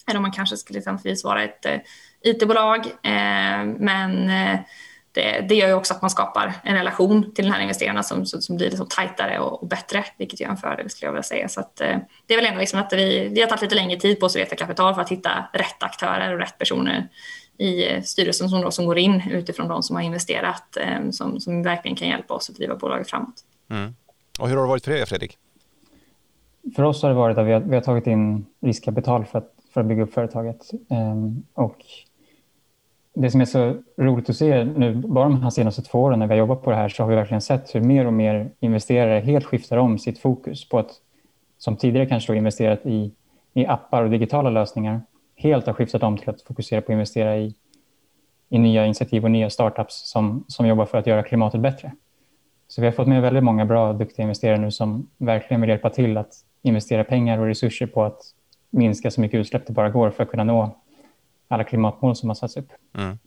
Eller 0.07 0.17
om 0.17 0.21
man 0.21 0.31
kanske 0.31 0.57
skulle 0.57 0.79
exempelvis 0.79 1.23
vara 1.23 1.43
ett 1.43 1.65
eh, 1.65 1.77
IT-bolag. 2.21 2.79
Eh, 2.85 3.65
men 3.77 4.29
eh, 4.29 4.59
det, 5.11 5.45
det 5.49 5.55
gör 5.55 5.67
ju 5.67 5.73
också 5.73 5.93
att 5.93 6.01
man 6.01 6.09
skapar 6.09 6.53
en 6.63 6.75
relation 6.75 7.31
till 7.33 7.45
den 7.45 7.53
här 7.53 7.61
investerarna 7.61 8.03
som, 8.03 8.25
som, 8.25 8.41
som 8.41 8.57
blir 8.57 8.69
liksom 8.69 8.87
tajtare 8.87 9.39
och, 9.39 9.61
och, 9.61 9.67
bättre, 9.67 10.05
vilket 10.17 10.41
är 10.41 10.45
en 10.45 10.57
fördel 10.57 10.89
skulle 10.89 11.07
jag 11.07 11.13
vilja 11.13 11.23
säga. 11.23 11.47
Så 11.47 11.59
att, 11.59 11.81
eh, 11.81 11.97
det 12.25 12.33
är 12.33 12.37
väl 12.37 12.45
ändå 12.45 12.59
liksom 12.59 12.79
att 12.79 12.93
vi, 12.93 13.27
vi 13.27 13.41
har 13.41 13.47
tagit 13.47 13.61
lite 13.61 13.75
längre 13.75 13.99
tid 13.99 14.19
på 14.19 14.25
oss 14.25 14.35
att 14.35 14.39
leta 14.39 14.55
kapital 14.55 14.93
för 14.93 15.01
att 15.01 15.09
hitta 15.09 15.49
rätt 15.53 15.83
aktörer 15.83 16.33
och 16.33 16.39
rätt 16.39 16.57
personer 16.57 17.09
i 17.57 17.91
eh, 17.91 18.01
styrelsen 18.01 18.49
som, 18.49 18.61
då, 18.61 18.71
som 18.71 18.85
går 18.85 18.97
in 18.97 19.23
utifrån 19.31 19.67
de 19.67 19.83
som 19.83 19.95
har 19.95 20.03
investerat, 20.03 20.77
eh, 20.77 21.09
som, 21.11 21.39
som 21.39 21.63
verkligen 21.63 21.97
kan 21.97 22.07
hjälpa 22.07 22.33
oss 22.33 22.49
att 22.49 22.55
driva 22.55 22.75
bolaget 22.75 23.09
framåt. 23.09 23.35
Mm. 23.69 23.95
Och 24.39 24.49
hur 24.49 24.55
har 24.55 24.63
det 24.63 24.69
varit 24.69 24.85
för 24.85 24.91
er, 24.91 25.05
Fredrik? 25.05 25.37
För 26.75 26.83
oss 26.83 27.01
har 27.01 27.09
det 27.09 27.15
varit 27.15 27.37
att 27.37 27.45
vi 27.45 27.51
har, 27.51 27.59
vi 27.59 27.75
har 27.75 27.81
tagit 27.81 28.07
in 28.07 28.45
riskkapital 28.61 29.25
för 29.25 29.37
att, 29.37 29.53
för 29.73 29.81
att 29.81 29.87
bygga 29.87 30.03
upp 30.03 30.13
företaget. 30.13 30.71
Um, 30.89 31.45
och 31.53 31.77
det 33.13 33.31
som 33.31 33.41
är 33.41 33.45
så 33.45 33.75
roligt 33.97 34.29
att 34.29 34.35
se 34.35 34.63
nu, 34.63 34.95
bara 34.95 35.29
de 35.29 35.43
här 35.43 35.49
senaste 35.49 35.81
två 35.81 36.01
åren 36.01 36.19
när 36.19 36.27
vi 36.27 36.33
har 36.33 36.39
jobbat 36.39 36.63
på 36.63 36.69
det 36.69 36.75
här 36.75 36.89
så 36.89 37.03
har 37.03 37.09
vi 37.09 37.15
verkligen 37.15 37.41
sett 37.41 37.75
hur 37.75 37.81
mer 37.81 38.07
och 38.07 38.13
mer 38.13 38.51
investerare 38.59 39.19
helt 39.19 39.45
skiftar 39.45 39.77
om 39.77 39.97
sitt 39.97 40.19
fokus 40.19 40.69
på 40.69 40.79
att, 40.79 40.91
som 41.57 41.77
tidigare 41.77 42.05
kanske 42.05 42.33
då 42.33 42.37
investerat 42.37 42.85
i, 42.85 43.11
i 43.53 43.65
appar 43.65 44.03
och 44.03 44.09
digitala 44.09 44.49
lösningar, 44.49 45.01
helt 45.35 45.65
har 45.65 45.73
skiftat 45.73 46.03
om 46.03 46.17
till 46.17 46.29
att 46.29 46.41
fokusera 46.41 46.81
på 46.81 46.85
att 46.85 46.93
investera 46.93 47.37
i, 47.37 47.55
i 48.49 48.59
nya 48.59 48.85
initiativ 48.85 49.23
och 49.23 49.31
nya 49.31 49.49
startups 49.49 50.11
som, 50.11 50.45
som 50.47 50.67
jobbar 50.67 50.85
för 50.85 50.97
att 50.97 51.07
göra 51.07 51.23
klimatet 51.23 51.61
bättre. 51.61 51.91
Så 52.67 52.81
vi 52.81 52.87
har 52.87 52.91
fått 52.91 53.07
med 53.07 53.21
väldigt 53.21 53.43
många 53.43 53.65
bra, 53.65 53.93
duktiga 53.93 54.23
investerare 54.23 54.57
nu 54.57 54.71
som 54.71 55.07
verkligen 55.17 55.61
vill 55.61 55.69
hjälpa 55.69 55.89
till 55.89 56.17
att 56.17 56.33
investera 56.61 57.03
pengar 57.03 57.37
och 57.37 57.45
resurser 57.45 57.87
på 57.87 58.03
att 58.03 58.21
minska 58.69 59.11
så 59.11 59.21
mycket 59.21 59.39
utsläpp 59.39 59.67
det 59.67 59.73
bara 59.73 59.89
går 59.89 60.09
för 60.09 60.23
att 60.23 60.29
kunna 60.29 60.43
nå 60.43 60.75
alla 61.51 61.63
klimatmål 61.63 62.15
som 62.15 62.29
har 62.29 62.35
satts 62.35 62.57
upp. 62.57 62.69
Mm. 62.97 63.17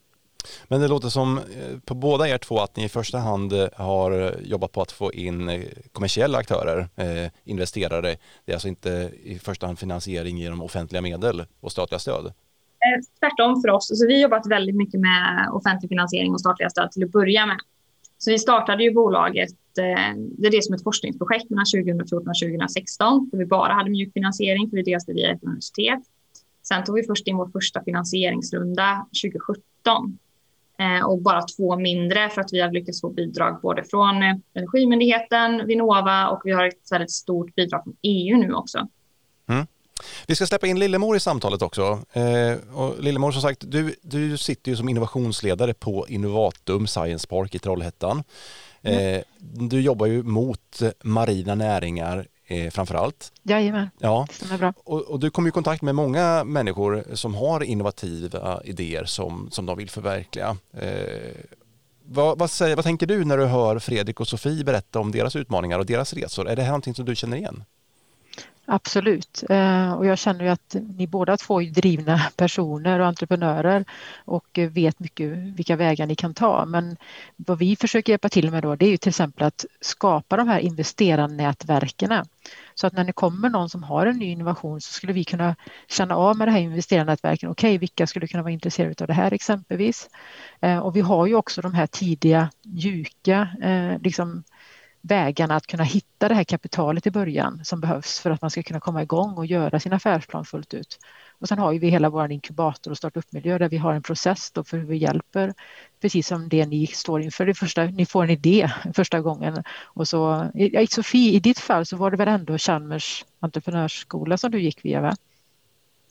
Men 0.69 0.81
det 0.81 0.89
låter 0.89 1.09
som 1.09 1.39
eh, 1.39 1.79
på 1.85 1.95
båda 1.95 2.29
er 2.29 2.39
två 2.39 2.59
att 2.59 2.77
ni 2.77 2.85
i 2.85 2.89
första 2.89 3.19
hand 3.19 3.53
eh, 3.53 3.69
har 3.77 4.35
jobbat 4.43 4.73
på 4.73 4.83
att 4.83 4.93
få 4.93 5.13
in 5.13 5.49
eh, 5.49 5.63
kommersiella 5.93 6.39
aktörer, 6.39 6.89
eh, 6.97 7.31
investerare. 7.45 8.17
Det 8.45 8.53
är 8.53 8.55
alltså 8.55 8.69
inte 8.69 9.11
i 9.23 9.39
första 9.39 9.67
hand 9.67 9.79
finansiering 9.79 10.39
genom 10.39 10.63
offentliga 10.63 11.03
medel 11.03 11.45
och 11.61 11.73
statliga 11.73 11.99
stöd. 11.99 12.33
Tvärtom 13.21 13.63
för 13.63 13.71
oss. 13.71 13.89
Så 13.89 14.07
vi 14.07 14.15
har 14.15 14.21
jobbat 14.21 14.47
väldigt 14.47 14.77
mycket 14.77 15.01
med 15.01 15.49
offentlig 15.53 15.89
finansiering 15.89 16.33
och 16.33 16.41
statliga 16.41 16.71
stöd 16.71 16.91
till 16.91 17.05
att 17.05 17.13
börja 17.13 17.47
med. 17.47 17.59
Så 18.19 18.31
vi 18.31 18.39
startade 18.39 18.85
ju 18.85 18.95
bolaget 18.95 19.51
det 19.75 20.57
är 20.57 20.61
som 20.61 20.75
ett 20.75 20.83
forskningsprojekt 20.83 21.51
mellan 21.51 21.65
2014 21.65 22.29
och 22.29 22.35
2016. 22.43 23.29
Där 23.33 23.39
vi 23.39 23.47
bara 23.47 23.73
hade 23.73 23.91
mjuk 23.91 24.13
finansiering 24.13 24.71
för 24.71 24.77
vi 24.77 24.83
delade 24.83 25.13
via 25.13 25.31
ett 25.31 25.45
universitet. 25.45 26.01
Sen 26.69 26.85
tog 26.85 26.97
vi 26.97 27.03
först 27.03 27.27
in 27.27 27.37
vår 27.37 27.49
första 27.49 27.85
finansieringsrunda 27.85 29.07
2017 29.23 30.19
och 31.07 31.23
bara 31.23 31.43
två 31.43 31.77
mindre 31.77 32.31
för 32.31 32.41
att 32.41 32.53
vi 32.53 32.61
har 32.61 32.73
lyckats 32.73 33.01
få 33.01 33.09
bidrag 33.09 33.61
både 33.63 33.85
från 33.85 34.23
Energimyndigheten, 34.55 35.67
Vinnova 35.67 36.29
och 36.29 36.41
vi 36.45 36.53
har 36.53 36.67
ett 36.67 36.93
väldigt 36.93 37.11
stort 37.11 37.55
bidrag 37.55 37.85
från 37.85 37.97
EU 38.03 38.37
nu 38.37 38.55
också. 38.55 38.89
Mm. 39.49 39.67
Vi 40.27 40.35
ska 40.35 40.47
släppa 40.47 40.67
in 40.67 40.79
Lillemor 40.79 41.17
i 41.17 41.21
samtalet 41.21 41.63
också. 41.63 41.83
Eh, 42.13 42.75
och 42.75 43.03
Lillemor, 43.03 43.33
som 43.33 43.43
sagt, 43.43 43.65
du, 43.71 43.95
du 44.03 44.39
sitter 44.39 44.71
ju 44.71 44.77
som 44.77 44.89
innovationsledare 44.89 45.75
på 45.75 46.07
Innovatum 46.09 46.87
Science 46.87 47.27
Park 47.27 47.55
i 47.55 47.59
Trollhättan. 47.59 48.23
Eh, 48.83 49.21
du 49.39 49.81
jobbar 49.81 50.07
ju 50.07 50.23
mot 50.23 50.83
marina 51.03 51.55
näringar 51.55 52.27
eh, 52.47 52.71
framför 52.71 52.95
allt. 52.95 53.33
Jajamän, 53.43 53.91
ja. 53.99 54.27
stämmer 54.31 54.59
bra. 54.59 54.73
Och, 54.85 55.01
och, 55.01 55.21
du 55.21 55.31
kommer 55.31 55.49
i 55.49 55.53
kontakt 55.53 55.83
med 55.83 55.95
många 55.95 56.45
människor 56.45 57.05
som 57.13 57.35
har 57.35 57.63
innovativa 57.63 58.63
idéer 58.65 59.05
som, 59.05 59.49
som 59.51 59.67
de 59.67 59.79
vill 59.79 59.91
förverkliga. 59.91 60.57
Eh, 60.73 61.35
vad, 62.07 62.39
vad, 62.39 62.51
säger, 62.51 62.77
vad 62.77 62.85
tänker 62.85 63.07
du 63.07 63.25
när 63.25 63.39
du 63.39 63.45
hör 63.45 63.79
Fredrik 63.79 64.21
och 64.21 64.29
Sofie 64.29 64.65
berätta 64.65 64.99
om 64.99 65.13
deras 65.13 65.37
utmaningar 65.37 65.79
och 65.79 65.87
deras 65.87 66.13
resor? 66.13 66.49
Är 66.49 66.57
det 66.57 66.63
här 66.63 66.69
någonting 66.69 66.95
som 66.95 67.05
du 67.05 67.17
känner 67.17 67.37
igen? 67.37 67.65
Absolut. 68.67 69.45
Eh, 69.51 69.93
och 69.93 70.07
jag 70.07 70.19
känner 70.19 70.45
ju 70.45 70.51
att 70.51 70.77
ni 70.97 71.07
båda 71.07 71.37
två 71.37 71.63
är 71.63 71.71
drivna 71.71 72.19
personer 72.37 73.01
och 73.01 73.07
entreprenörer 73.07 73.85
och 74.25 74.59
vet 74.71 75.01
mycket 75.01 75.29
vilka 75.39 75.77
vägar 75.77 76.07
ni 76.07 76.15
kan 76.15 76.35
ta. 76.35 76.65
Men 76.67 76.97
vad 77.37 77.59
vi 77.59 77.77
försöker 77.77 78.13
hjälpa 78.13 78.29
till 78.29 78.51
med 78.51 78.63
då 78.63 78.77
det 78.77 78.87
är 78.87 78.91
ju 78.91 78.97
till 78.97 79.09
exempel 79.09 79.47
att 79.47 79.65
skapa 79.81 80.37
de 80.37 80.49
här 80.49 80.61
investerarnätverken. 80.61 82.25
Så 82.75 82.87
att 82.87 82.93
när 82.93 83.05
det 83.05 83.13
kommer 83.13 83.49
någon 83.49 83.69
som 83.69 83.83
har 83.83 84.07
en 84.07 84.19
ny 84.19 84.27
innovation 84.27 84.81
så 84.81 84.93
skulle 84.93 85.13
vi 85.13 85.25
kunna 85.25 85.57
känna 85.89 86.17
av 86.17 86.37
med 86.37 86.49
det 86.49 86.53
här 86.53 86.61
investerarnätverken. 86.61 87.51
Okej, 87.51 87.69
okay, 87.69 87.79
vilka 87.79 88.07
skulle 88.07 88.27
kunna 88.27 88.43
vara 88.43 88.53
intresserade 88.53 89.05
av 89.05 89.07
det 89.07 89.15
här 89.15 89.33
exempelvis? 89.33 90.09
Eh, 90.61 90.79
och 90.79 90.97
vi 90.97 91.01
har 91.01 91.27
ju 91.27 91.35
också 91.35 91.63
de 91.63 91.75
här 91.75 91.87
tidiga 91.87 92.51
mjuka 92.63 93.49
eh, 93.63 94.03
liksom, 94.03 94.45
vägarna 95.07 95.57
att 95.57 95.67
kunna 95.67 95.85
hitta 95.85 96.29
det 96.29 96.35
här 96.35 96.45
kapitalet 96.45 97.07
i 97.07 97.11
början 97.11 97.61
som 97.65 97.81
behövs 97.81 98.21
för 98.21 98.31
att 98.31 98.43
man 98.43 98.51
ska 98.51 98.63
kunna 98.63 98.81
komma 98.81 99.03
igång 99.03 99.35
och 99.35 99.47
göra 99.47 99.81
sin 99.81 99.93
affärsplan 99.93 100.45
fullt 100.45 100.75
ut. 100.75 100.99
Och 101.39 101.49
sen 101.49 101.59
har 101.59 101.75
vi 101.75 101.89
hela 101.89 102.11
vår 102.11 102.33
inkubator 102.33 102.91
och 102.91 102.97
startup-miljö 102.97 103.59
där 103.59 103.69
vi 103.69 103.77
har 103.77 103.93
en 103.93 104.03
process 104.03 104.51
då 104.51 104.65
för 104.65 104.79
hur 104.79 104.87
vi 104.87 104.97
hjälper, 104.97 105.55
precis 106.01 106.27
som 106.27 106.49
det 106.49 106.67
ni 106.67 106.87
står 106.87 107.23
inför. 107.23 107.47
Det 107.47 107.55
första, 107.55 107.85
ni 107.85 108.07
får 108.07 108.25
en 108.25 108.31
idé 108.31 108.71
första 108.95 109.21
gången. 109.21 109.63
Och 109.83 110.09
så, 110.09 110.51
Sofie, 110.91 111.33
i 111.33 111.41
ditt 111.41 111.59
fall 111.59 111.87
så 111.87 111.97
var 111.97 112.11
det 112.11 112.17
väl 112.17 112.29
ändå 112.29 112.59
Chalmers 112.59 113.25
entreprenörsskola 113.41 114.39
som 114.39 114.51
du 114.51 114.61
gick 114.61 114.85
via? 114.85 115.01
Va? 115.01 115.17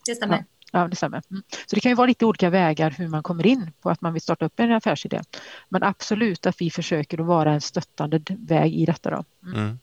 Det 0.06 0.16
stämmer. 0.16 0.38
Ja. 0.38 0.44
Ja, 0.76 0.88
det 0.88 0.96
stämmer. 0.96 1.22
Mm. 1.32 1.44
Så 1.66 1.76
det 1.76 1.82
kan 1.82 1.92
ju 1.92 1.96
vara 1.96 2.08
lite 2.08 2.26
olika 2.26 2.50
vägar 2.50 2.92
hur 2.98 3.08
man 3.08 3.24
kommer 3.24 3.46
in 3.46 3.72
på 3.82 3.90
att 3.90 4.02
man 4.02 4.14
vill 4.14 4.22
starta 4.22 4.46
upp 4.46 4.60
en 4.60 4.72
affärsidé. 4.72 5.22
Men 5.70 5.84
absolut 5.84 6.46
att 6.46 6.62
vi 6.62 6.72
försöker 6.72 7.20
att 7.20 7.26
vara 7.26 7.54
en 7.54 7.62
stöttande 7.62 8.22
väg 8.28 8.74
i 8.74 8.86
detta. 8.86 9.10
Då. 9.10 9.24
Mm. 9.44 9.60
Mm. 9.60 9.80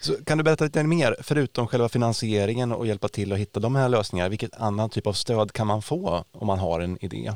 Så 0.00 0.24
kan 0.24 0.38
du 0.38 0.44
berätta 0.44 0.64
lite 0.64 0.82
mer, 0.82 1.16
förutom 1.20 1.66
själva 1.66 1.88
finansieringen 1.88 2.72
och 2.72 2.86
hjälpa 2.86 3.08
till 3.08 3.32
att 3.32 3.38
hitta 3.38 3.60
de 3.60 3.76
här 3.76 3.88
lösningarna, 3.88 4.28
vilket 4.28 4.60
annan 4.60 4.90
typ 4.90 5.06
av 5.06 5.12
stöd 5.12 5.52
kan 5.52 5.66
man 5.66 5.82
få 5.82 6.24
om 6.32 6.46
man 6.46 6.58
har 6.58 6.80
en 6.80 7.04
idé? 7.04 7.32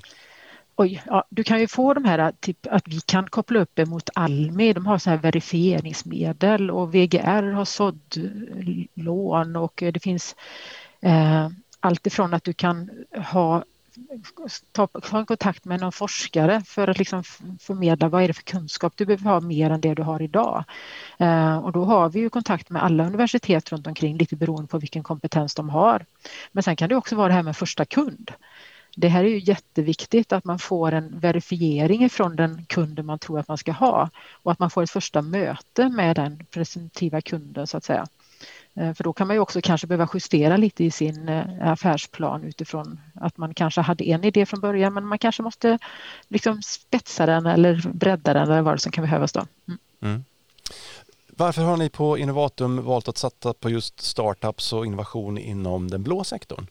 Oj, 0.76 1.02
ja, 1.06 1.24
du 1.30 1.44
kan 1.44 1.60
ju 1.60 1.68
få 1.68 1.94
de 1.94 2.04
här, 2.04 2.32
typ 2.40 2.66
att 2.70 2.88
vi 2.88 3.00
kan 3.00 3.26
koppla 3.26 3.60
upp 3.60 3.70
det 3.74 3.86
mot 3.86 4.10
Almi, 4.14 4.72
de 4.72 4.86
har 4.86 4.98
så 4.98 5.10
här 5.10 5.16
verifieringsmedel 5.16 6.70
och 6.70 6.94
VGR 6.94 7.52
har 7.52 7.64
såddlån 7.64 9.56
och 9.56 9.82
det 9.92 10.02
finns 10.02 10.36
eh, 11.00 11.48
allt 11.80 12.06
ifrån 12.06 12.34
att 12.34 12.44
du 12.44 12.52
kan 12.52 12.90
ha 13.32 13.64
ta, 14.72 14.86
ta 14.86 15.24
kontakt 15.24 15.64
med 15.64 15.80
någon 15.80 15.92
forskare 15.92 16.62
för 16.66 16.88
att 16.88 16.98
liksom 16.98 17.22
förmedla 17.60 18.08
vad 18.08 18.22
är 18.22 18.28
det 18.28 18.34
för 18.34 18.42
kunskap 18.42 18.92
du 18.96 19.06
behöver 19.06 19.24
ha 19.24 19.40
mer 19.40 19.70
än 19.70 19.80
det 19.80 19.94
du 19.94 20.02
har 20.02 20.22
idag. 20.22 20.64
Eh, 21.18 21.58
och 21.58 21.72
då 21.72 21.84
har 21.84 22.08
vi 22.08 22.20
ju 22.20 22.30
kontakt 22.30 22.70
med 22.70 22.84
alla 22.84 23.06
universitet 23.06 23.72
runt 23.72 23.86
omkring 23.86 24.16
lite 24.16 24.36
beroende 24.36 24.68
på 24.68 24.78
vilken 24.78 25.02
kompetens 25.02 25.54
de 25.54 25.68
har. 25.68 26.04
Men 26.52 26.62
sen 26.62 26.76
kan 26.76 26.88
det 26.88 26.96
också 26.96 27.16
vara 27.16 27.28
det 27.28 27.34
här 27.34 27.42
med 27.42 27.56
första 27.56 27.84
kund. 27.84 28.30
Det 28.96 29.08
här 29.08 29.24
är 29.24 29.28
ju 29.28 29.38
jätteviktigt 29.38 30.32
att 30.32 30.44
man 30.44 30.58
får 30.58 30.92
en 30.92 31.18
verifiering 31.20 32.10
från 32.10 32.36
den 32.36 32.64
kunden 32.68 33.06
man 33.06 33.18
tror 33.18 33.38
att 33.38 33.48
man 33.48 33.58
ska 33.58 33.72
ha 33.72 34.10
och 34.42 34.52
att 34.52 34.58
man 34.58 34.70
får 34.70 34.82
ett 34.82 34.90
första 34.90 35.22
möte 35.22 35.88
med 35.88 36.16
den 36.16 36.46
presumtiva 36.50 37.20
kunden 37.20 37.66
så 37.66 37.76
att 37.76 37.84
säga. 37.84 38.06
Eh, 38.78 38.94
för 38.94 39.04
då 39.04 39.12
kan 39.12 39.26
man 39.26 39.36
ju 39.36 39.40
också 39.40 39.60
kanske 39.62 39.86
behöva 39.86 40.08
justera 40.14 40.56
lite 40.56 40.84
i 40.84 40.90
sin 40.90 41.28
eh, 41.28 41.44
affärsplan 41.60 42.44
utifrån 42.44 43.00
att 43.14 43.36
man 43.36 43.54
kanske 43.54 43.80
hade 43.80 44.04
en 44.04 44.24
idé 44.24 44.46
från 44.46 44.60
början 44.60 44.94
men 44.94 45.06
man 45.06 45.18
kanske 45.18 45.42
måste 45.42 45.78
liksom 46.28 46.62
spetsa 46.62 47.26
den 47.26 47.46
eller 47.46 47.82
bredda 47.92 48.34
den 48.34 48.50
eller 48.50 48.62
vad 48.62 48.74
det 48.74 48.78
som 48.78 48.92
kan 48.92 49.02
behövas 49.02 49.32
då. 49.32 49.46
Mm. 49.68 49.78
Mm. 50.00 50.24
Varför 51.28 51.62
har 51.62 51.76
ni 51.76 51.90
på 51.90 52.18
Innovatum 52.18 52.84
valt 52.84 53.08
att 53.08 53.18
satsa 53.18 53.54
på 53.54 53.70
just 53.70 54.00
startups 54.00 54.72
och 54.72 54.86
innovation 54.86 55.38
inom 55.38 55.90
den 55.90 56.02
blå 56.02 56.24
sektorn? 56.24 56.66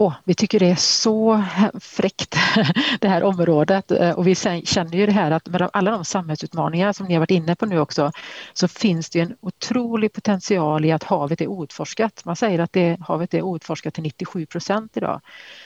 Oh, 0.00 0.14
vi 0.24 0.34
tycker 0.34 0.58
det 0.58 0.70
är 0.70 0.76
så 0.76 1.44
fräckt 1.80 2.36
det 3.00 3.08
här 3.08 3.22
området 3.22 3.90
eh, 3.90 4.10
och 4.10 4.26
vi 4.26 4.34
känner 4.34 4.94
ju 4.94 5.06
det 5.06 5.12
här 5.12 5.30
att 5.30 5.48
med 5.48 5.70
alla 5.72 5.90
de 5.90 6.04
samhällsutmaningar 6.04 6.92
som 6.92 7.06
ni 7.06 7.14
har 7.14 7.20
varit 7.20 7.30
inne 7.30 7.56
på 7.56 7.66
nu 7.66 7.78
också 7.78 8.12
så 8.52 8.68
finns 8.68 9.10
det 9.10 9.20
en 9.20 9.36
otrolig 9.40 10.12
potential 10.12 10.84
i 10.84 10.92
att 10.92 11.02
havet 11.02 11.40
är 11.40 11.46
outforskat. 11.46 12.24
Man 12.24 12.36
säger 12.36 12.58
att 12.58 12.72
det, 12.72 12.96
havet 13.00 13.34
är 13.34 13.42
outforskat 13.42 13.94
till 13.94 14.02
97 14.02 14.46
procent 14.46 14.96
idag. 14.96 15.20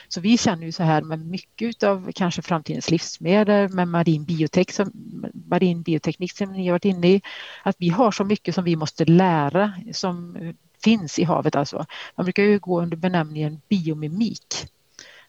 Så 0.08 0.20
vi 0.20 0.38
känner 0.38 0.66
ju 0.66 0.72
så 0.72 0.82
här 0.82 1.02
med 1.02 1.26
mycket 1.26 1.82
av 1.82 2.12
kanske 2.14 2.42
framtidens 2.42 2.90
livsmedel 2.90 3.68
med 3.68 3.88
marin, 3.88 4.24
biotek 4.24 4.72
som, 4.72 4.92
marin 5.48 5.82
bioteknik 5.82 6.36
som 6.36 6.52
ni 6.52 6.66
har 6.66 6.72
varit 6.72 6.84
inne 6.84 7.08
i, 7.08 7.22
att 7.62 7.76
vi 7.78 7.88
har 7.88 8.10
så 8.10 8.24
mycket 8.24 8.54
som 8.54 8.64
vi 8.64 8.76
måste 8.76 9.04
lära 9.04 9.72
som 9.92 10.36
finns 10.84 11.18
i 11.18 11.24
havet 11.24 11.56
alltså. 11.56 11.86
Man 12.16 12.24
brukar 12.24 12.42
ju 12.42 12.58
gå 12.58 12.82
under 12.82 12.96
benämningen 12.96 13.60
biomimik. 13.68 14.66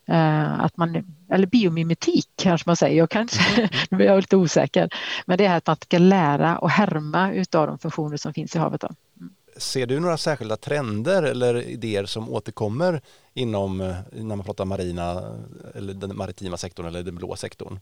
Uh, 0.10 0.64
att 0.64 0.78
man, 0.78 1.16
eller 1.30 1.48
biomimetik 1.48 2.30
kanske 2.36 2.70
man 2.70 2.76
säger, 2.76 2.98
jag 2.98 3.10
kanske 3.10 3.62
mm. 3.62 3.70
nu 3.90 4.04
är 4.04 4.06
jag 4.08 4.18
lite 4.18 4.38
osäker. 4.38 4.90
Men 5.26 5.38
det 5.38 5.46
är 5.46 5.58
att 5.58 5.68
man 5.68 5.76
ska 5.76 5.98
lära 5.98 6.58
och 6.58 6.70
härma 6.70 7.34
utav 7.34 7.68
de 7.68 7.80
funktioner 7.80 8.18
som 8.18 8.34
finns 8.34 8.56
i 8.56 8.60
havet. 8.60 8.82
Då. 8.82 8.90
Mm. 9.20 9.34
Ser 9.58 9.86
du 9.86 10.00
några 10.00 10.18
särskilda 10.18 10.58
trender 10.58 11.24
eller 11.24 11.62
idéer 11.62 12.06
som 12.06 12.30
återkommer 12.30 13.02
inom, 13.34 13.82
eh, 13.82 13.96
när 14.12 14.36
man 14.36 14.44
pratar 14.44 14.66
marina 14.66 15.36
eller 15.76 15.94
den 15.94 16.18
maritima 16.18 16.58
sektorn 16.58 16.86
eller 16.86 17.04
den 17.04 17.16
blå 17.16 17.36
sektorn? 17.36 17.80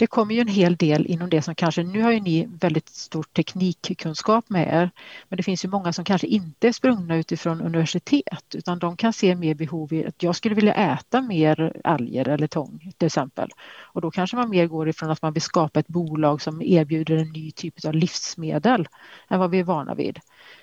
Det 0.00 0.06
kommer 0.06 0.34
ju 0.34 0.40
en 0.40 0.48
hel 0.48 0.76
del 0.76 1.06
inom 1.06 1.30
det 1.30 1.42
som 1.42 1.54
kanske, 1.54 1.82
nu 1.82 2.02
har 2.02 2.12
ju 2.12 2.20
ni 2.20 2.48
väldigt 2.60 2.88
stor 2.88 3.22
teknikkunskap 3.22 4.50
med 4.50 4.68
er, 4.68 4.90
men 5.28 5.36
det 5.36 5.42
finns 5.42 5.64
ju 5.64 5.68
många 5.68 5.92
som 5.92 6.04
kanske 6.04 6.26
inte 6.26 6.68
är 6.68 6.72
sprungna 6.72 7.16
utifrån 7.16 7.60
universitet 7.60 8.54
utan 8.54 8.78
de 8.78 8.96
kan 8.96 9.12
se 9.12 9.34
mer 9.34 9.54
behov 9.54 9.92
i 9.92 10.06
att 10.06 10.22
jag 10.22 10.36
skulle 10.36 10.54
vilja 10.54 10.74
äta 10.74 11.20
mer 11.20 11.80
alger 11.84 12.28
eller 12.28 12.46
tång 12.46 12.92
till 12.98 13.06
exempel. 13.06 13.50
Och 13.82 14.00
då 14.00 14.10
kanske 14.10 14.36
man 14.36 14.50
mer 14.50 14.66
går 14.66 14.88
ifrån 14.88 15.10
att 15.10 15.22
man 15.22 15.32
vill 15.32 15.42
skapa 15.42 15.80
ett 15.80 15.88
bolag 15.88 16.42
som 16.42 16.62
erbjuder 16.62 17.16
en 17.16 17.32
ny 17.32 17.50
typ 17.50 17.84
av 17.84 17.94
livsmedel 17.94 18.88
än 19.28 19.38
vad 19.38 19.50
vi 19.50 19.58
är 19.58 19.64
vana 19.64 19.94
vid. 19.94 20.20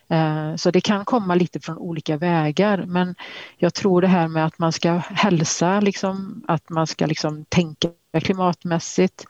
Eh, 0.10 0.56
så 0.56 0.72
det 0.72 0.82
kan 0.82 1.06
komma 1.06 1.36
lite 1.36 1.60
från 1.60 1.78
olika 1.78 2.18
vägar 2.18 2.86
men 2.88 3.16
jag 3.58 3.74
tror 3.74 4.02
det 4.02 4.08
här 4.08 4.28
med 4.28 4.46
att 4.46 4.60
man 4.60 4.72
ska 4.72 4.92
hälsa, 4.94 5.80
liksom, 5.80 6.44
att 6.48 6.70
man 6.70 6.88
ska 6.88 7.06
liksom 7.06 7.46
tänka 7.50 7.88
klimatmässigt. 8.24 9.26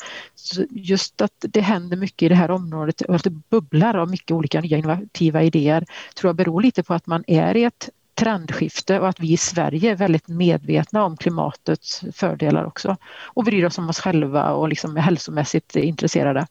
Just 0.69 1.21
att 1.21 1.33
det 1.39 1.61
händer 1.61 1.97
mycket 1.97 2.23
i 2.23 2.29
det 2.29 2.35
här 2.35 2.51
området 2.51 3.01
och 3.01 3.15
att 3.15 3.23
det 3.23 3.29
bubblar 3.29 3.95
av 3.97 4.09
mycket 4.09 4.31
olika 4.31 4.61
nya 4.61 4.77
innovativa 4.77 5.43
idéer 5.43 5.85
tror 6.15 6.29
jag 6.29 6.35
beror 6.35 6.61
lite 6.61 6.83
på 6.83 6.93
att 6.93 7.07
man 7.07 7.23
är 7.27 7.57
i 7.57 7.63
ett 7.63 7.89
trendskifte 8.15 8.99
och 8.99 9.07
att 9.07 9.19
vi 9.19 9.31
i 9.31 9.37
Sverige 9.37 9.91
är 9.91 9.95
väldigt 9.95 10.27
medvetna 10.27 11.03
om 11.03 11.17
klimatets 11.17 12.03
fördelar 12.13 12.63
också 12.63 12.97
och 13.23 13.43
bryr 13.43 13.65
oss 13.65 13.77
om 13.77 13.89
oss 13.89 13.99
själva 13.99 14.51
och 14.51 14.69
liksom 14.69 14.97
är 14.97 15.01
hälsomässigt 15.01 15.75
intresserade. 15.75 16.47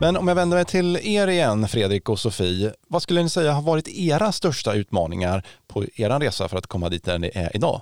Men 0.00 0.16
om 0.16 0.28
jag 0.28 0.34
vänder 0.34 0.56
mig 0.56 0.64
till 0.64 0.96
er 0.96 1.26
igen, 1.26 1.68
Fredrik 1.68 2.08
och 2.08 2.18
Sofie. 2.18 2.72
Vad 2.88 3.02
skulle 3.02 3.22
ni 3.22 3.28
säga 3.28 3.52
har 3.52 3.62
varit 3.62 3.88
era 3.88 4.32
största 4.32 4.74
utmaningar 4.74 5.42
på 5.68 5.84
er 5.94 6.20
resa 6.20 6.48
för 6.48 6.56
att 6.58 6.66
komma 6.66 6.88
dit 6.88 7.04
där 7.04 7.18
ni 7.18 7.30
är 7.34 7.56
idag? 7.56 7.80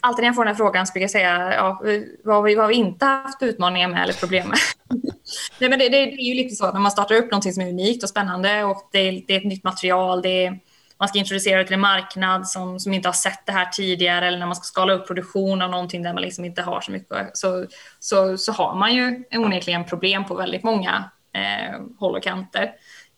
Alltid 0.00 0.22
när 0.22 0.28
jag 0.28 0.34
får 0.34 0.44
den 0.44 0.54
här 0.54 0.54
frågan 0.54 0.86
så 0.86 0.92
brukar 0.92 1.04
jag 1.04 1.10
säga 1.10 1.54
ja, 1.54 1.80
vad, 2.24 2.36
har 2.36 2.42
vi, 2.42 2.54
vad 2.54 2.64
har 2.64 2.68
vi 2.68 2.74
inte 2.74 3.04
haft 3.04 3.42
utmaningar 3.42 3.88
med 3.88 4.02
eller 4.02 4.12
problem 4.12 4.48
med? 4.48 4.58
Nej, 5.58 5.70
men 5.70 5.78
det, 5.78 5.88
det, 5.88 5.96
är 5.96 6.28
ju 6.28 6.34
lite 6.34 6.54
så 6.54 6.72
när 6.72 6.80
man 6.80 6.90
startar 6.90 7.14
upp 7.14 7.30
någonting 7.30 7.52
som 7.52 7.62
är 7.62 7.68
unikt 7.68 8.02
och 8.02 8.08
spännande 8.08 8.64
och 8.64 8.88
det, 8.92 9.10
det 9.26 9.34
är 9.34 9.38
ett 9.38 9.44
nytt 9.44 9.64
material. 9.64 10.22
Det 10.22 10.46
är, 10.46 10.58
man 10.98 11.08
ska 11.08 11.18
introducera 11.18 11.58
det 11.58 11.64
till 11.64 11.74
en 11.74 11.80
marknad 11.80 12.48
som, 12.48 12.80
som 12.80 12.94
inte 12.94 13.08
har 13.08 13.12
sett 13.12 13.46
det 13.46 13.52
här 13.52 13.66
tidigare 13.66 14.26
eller 14.26 14.38
när 14.38 14.46
man 14.46 14.56
ska 14.56 14.64
skala 14.64 14.92
upp 14.92 15.06
produktion 15.06 15.62
av 15.62 15.70
någonting 15.70 16.02
där 16.02 16.12
man 16.12 16.22
liksom 16.22 16.44
inte 16.44 16.62
har 16.62 16.80
så 16.80 16.92
mycket 16.92 17.36
så, 17.36 17.66
så, 17.98 18.38
så 18.38 18.52
har 18.52 18.74
man 18.74 18.94
ju 18.94 19.24
onekligen 19.30 19.84
problem 19.84 20.24
på 20.24 20.34
väldigt 20.34 20.62
många 20.62 21.10
eh, 21.32 21.80
håll 21.98 22.16
och 22.16 22.22
kanter. 22.22 22.72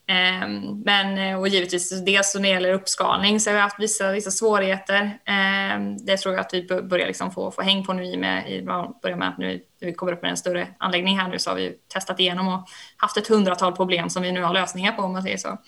Eh, 0.06 0.48
men, 0.84 1.36
och 1.36 1.48
givetvis 1.48 2.04
dels 2.04 2.34
när 2.34 2.42
det 2.42 2.48
gäller 2.48 2.72
uppskalning 2.72 3.40
så 3.40 3.50
har 3.50 3.54
vi 3.54 3.60
haft 3.60 3.80
vissa, 3.80 4.12
vissa 4.12 4.30
svårigheter. 4.30 5.02
Eh, 5.24 5.80
det 6.06 6.16
tror 6.16 6.34
jag 6.34 6.40
att 6.40 6.54
vi 6.54 6.82
börjar 6.82 7.06
liksom 7.06 7.30
få, 7.30 7.50
få 7.50 7.62
häng 7.62 7.84
på 7.84 7.92
nu 7.92 8.04
i 8.04 8.16
med, 8.16 8.50
i, 8.50 8.62
börjar 9.02 9.16
med 9.16 9.28
att 9.28 9.38
nu 9.38 9.62
när 9.80 9.88
vi 9.88 9.94
kommer 9.94 10.12
upp 10.12 10.22
med 10.22 10.30
en 10.30 10.36
större 10.36 10.66
anläggning 10.78 11.18
här 11.18 11.28
nu 11.28 11.38
så 11.38 11.50
har 11.50 11.56
vi 11.56 11.74
testat 11.88 12.20
igenom 12.20 12.48
och 12.48 12.68
haft 12.96 13.16
ett 13.16 13.28
hundratal 13.28 13.76
problem 13.76 14.10
som 14.10 14.22
vi 14.22 14.32
nu 14.32 14.42
har 14.42 14.54
lösningar 14.54 14.92
på 14.92 15.02
om 15.02 15.12
man 15.12 15.22
säger 15.22 15.36
så. 15.36 15.58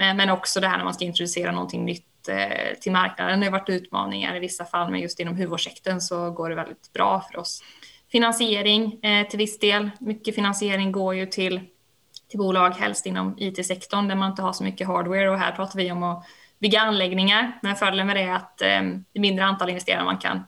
Men, 0.00 0.16
men 0.16 0.30
också 0.30 0.60
det 0.60 0.68
här 0.68 0.76
när 0.76 0.84
man 0.84 0.94
ska 0.94 1.04
introducera 1.04 1.52
någonting 1.52 1.84
nytt 1.84 2.28
eh, 2.28 2.78
till 2.80 2.92
marknaden. 2.92 3.40
Det 3.40 3.46
har 3.46 3.52
varit 3.52 3.68
utmaningar 3.68 4.36
i 4.36 4.38
vissa 4.38 4.64
fall, 4.64 4.90
men 4.90 5.00
just 5.00 5.20
inom 5.20 5.34
huvudvårdssektorn 5.34 6.00
så 6.00 6.30
går 6.30 6.48
det 6.48 6.54
väldigt 6.54 6.92
bra 6.92 7.20
för 7.20 7.40
oss. 7.40 7.62
Finansiering 8.12 9.02
eh, 9.02 9.28
till 9.28 9.38
viss 9.38 9.58
del. 9.58 9.90
Mycket 10.00 10.34
finansiering 10.34 10.92
går 10.92 11.14
ju 11.14 11.26
till 11.26 11.60
till 12.28 12.38
bolag, 12.38 12.70
helst 12.70 13.06
inom 13.06 13.34
IT-sektorn 13.38 14.08
där 14.08 14.14
man 14.14 14.30
inte 14.30 14.42
har 14.42 14.52
så 14.52 14.64
mycket 14.64 14.86
hardware 14.86 15.30
och 15.30 15.38
här 15.38 15.52
pratar 15.52 15.78
vi 15.78 15.92
om 15.92 16.02
att 16.02 16.26
bygga 16.58 16.80
anläggningar. 16.80 17.58
Men 17.62 17.76
fördelen 17.76 18.06
med 18.06 18.16
det 18.16 18.22
är 18.22 18.34
att 18.34 18.62
eh, 18.62 18.82
det 19.12 19.18
är 19.18 19.20
mindre 19.20 19.44
antal 19.44 19.68
investerare 19.68 20.04
man 20.04 20.18
kan, 20.18 20.44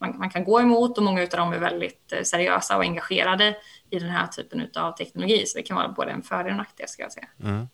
man, 0.00 0.18
man, 0.18 0.30
kan 0.30 0.44
gå 0.44 0.60
emot 0.60 0.98
och 0.98 1.04
många 1.04 1.22
av 1.22 1.28
dem 1.28 1.52
är 1.52 1.58
väldigt 1.58 2.12
eh, 2.12 2.22
seriösa 2.22 2.76
och 2.76 2.82
engagerade 2.82 3.56
i 3.90 3.98
den 3.98 4.10
här 4.10 4.26
typen 4.26 4.68
av 4.76 4.92
teknologi. 4.92 5.46
Så 5.46 5.58
det 5.58 5.62
kan 5.62 5.76
vara 5.76 5.88
både 5.88 6.10
en 6.10 6.22
fördel 6.22 6.46
och 6.46 6.50
en 6.50 6.56
nackdel 6.56 6.88
ska 6.88 7.02
jag 7.02 7.12
säga. 7.12 7.28
Mm. 7.42 7.68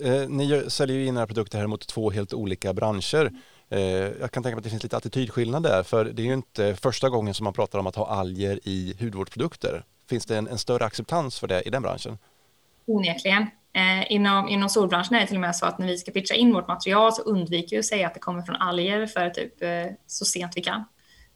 Eh, 0.00 0.28
ni 0.28 0.64
säljer 0.68 0.96
ju 0.96 1.06
in 1.06 1.16
era 1.16 1.26
produkter 1.26 1.58
här 1.58 1.66
mot 1.66 1.86
två 1.86 2.10
helt 2.10 2.34
olika 2.34 2.72
branscher. 2.72 3.32
Jag 4.20 4.30
kan 4.30 4.42
tänka 4.42 4.56
mig 4.56 4.58
att 4.58 4.64
det 4.64 4.70
finns 4.70 4.82
lite 4.82 4.96
attitydskillnad 4.96 5.62
där, 5.62 5.82
för 5.82 6.04
det 6.04 6.22
är 6.22 6.26
ju 6.26 6.32
inte 6.32 6.76
första 6.76 7.08
gången 7.08 7.34
som 7.34 7.44
man 7.44 7.52
pratar 7.52 7.78
om 7.78 7.86
att 7.86 7.96
ha 7.96 8.06
alger 8.06 8.60
i 8.62 8.96
hudvårdsprodukter. 9.00 9.84
Finns 10.08 10.26
det 10.26 10.36
en, 10.36 10.48
en 10.48 10.58
större 10.58 10.84
acceptans 10.84 11.38
för 11.38 11.46
det 11.46 11.62
i 11.62 11.70
den 11.70 11.82
branschen? 11.82 12.18
onekligen. 12.86 13.46
Eh, 13.74 14.12
inom, 14.12 14.48
inom 14.48 14.68
solbranschen 14.68 15.16
är 15.16 15.20
det 15.20 15.26
till 15.26 15.36
och 15.36 15.40
med 15.40 15.56
så 15.56 15.66
att 15.66 15.78
när 15.78 15.86
vi 15.86 15.98
ska 15.98 16.12
pitcha 16.12 16.34
in 16.34 16.54
vårt 16.54 16.68
material 16.68 17.12
så 17.12 17.22
undviker 17.22 17.76
vi 17.76 17.78
att 17.78 17.84
säga 17.84 18.06
att 18.06 18.14
det 18.14 18.20
kommer 18.20 18.42
från 18.42 18.56
alger 18.56 19.06
för 19.06 19.30
typ 19.30 19.62
eh, 19.62 19.68
så 20.06 20.24
sent 20.24 20.52
vi 20.56 20.60
kan. 20.60 20.84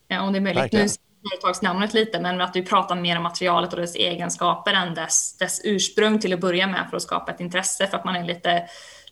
Eh, 0.07 0.23
om 0.23 0.33
det 0.33 0.39
är 0.39 0.41
möjligt. 0.41 0.63
Verkligen. 0.63 0.89
Företagsnamnet 1.31 1.93
lite, 1.93 2.19
men 2.19 2.41
att 2.41 2.55
vi 2.55 2.65
pratar 2.65 2.95
mer 2.95 3.17
om 3.17 3.23
materialet 3.23 3.73
och 3.73 3.79
dess 3.79 3.95
egenskaper 3.95 4.73
än 4.73 4.93
dess, 4.93 5.37
dess 5.37 5.61
ursprung 5.63 6.19
till 6.19 6.33
att 6.33 6.39
börja 6.39 6.67
med 6.67 6.87
för 6.89 6.97
att 6.97 7.03
skapa 7.03 7.31
ett 7.31 7.39
intresse 7.39 7.87
för 7.87 7.97
att 7.97 8.05
man 8.05 8.15
är 8.15 8.23
lite 8.23 8.67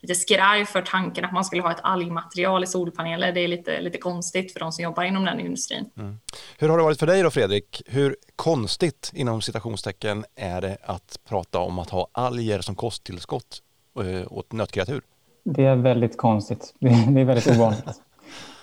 lite 0.07 0.15
skraj 0.15 0.65
för 0.65 0.81
tanken 0.81 1.25
att 1.25 1.31
man 1.31 1.45
skulle 1.45 1.61
ha 1.61 1.71
ett 1.71 1.79
algmaterial 1.83 2.63
i 2.63 2.67
solpaneler. 2.67 3.31
Det 3.31 3.39
är 3.39 3.47
lite, 3.47 3.81
lite 3.81 3.97
konstigt 3.97 4.53
för 4.53 4.59
de 4.59 4.71
som 4.71 4.83
jobbar 4.83 5.03
inom 5.03 5.25
den 5.25 5.39
industrin. 5.39 5.89
Mm. 5.97 6.17
Hur 6.57 6.69
har 6.69 6.77
det 6.77 6.83
varit 6.83 6.99
för 6.99 7.07
dig 7.07 7.23
då 7.23 7.29
Fredrik? 7.29 7.81
Hur 7.85 8.15
konstigt 8.35 9.11
inom 9.13 9.41
citationstecken 9.41 10.25
är 10.35 10.61
det 10.61 10.77
att 10.83 11.19
prata 11.29 11.59
om 11.59 11.79
att 11.79 11.89
ha 11.89 12.07
alger 12.11 12.61
som 12.61 12.75
kosttillskott 12.75 13.61
eh, 13.99 14.33
åt 14.33 14.51
nötkreatur? 14.53 15.01
Det 15.43 15.65
är 15.65 15.75
väldigt 15.75 16.17
konstigt. 16.17 16.73
Det 16.79 17.21
är 17.21 17.25
väldigt 17.25 17.47
ovanligt. 17.47 18.01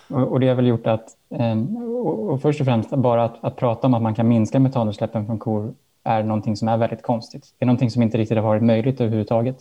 Och 0.09 0.39
det 0.39 0.47
har 0.47 0.55
väl 0.55 0.67
gjort 0.67 0.87
att, 0.87 1.17
eh, 1.29 1.57
och 2.01 2.41
först 2.41 2.59
och 2.59 2.65
främst 2.65 2.89
bara 2.89 3.23
att, 3.23 3.35
att 3.41 3.55
prata 3.55 3.87
om 3.87 3.93
att 3.93 4.01
man 4.01 4.15
kan 4.15 4.27
minska 4.27 4.59
metanutsläppen 4.59 5.25
från 5.25 5.39
kor 5.39 5.73
är 6.03 6.23
någonting 6.23 6.55
som 6.57 6.67
är 6.67 6.77
väldigt 6.77 7.03
konstigt. 7.03 7.55
Det 7.57 7.65
är 7.65 7.67
någonting 7.67 7.91
som 7.91 8.01
inte 8.01 8.17
riktigt 8.17 8.37
har 8.37 8.43
varit 8.43 8.63
möjligt 8.63 9.01
överhuvudtaget. 9.01 9.57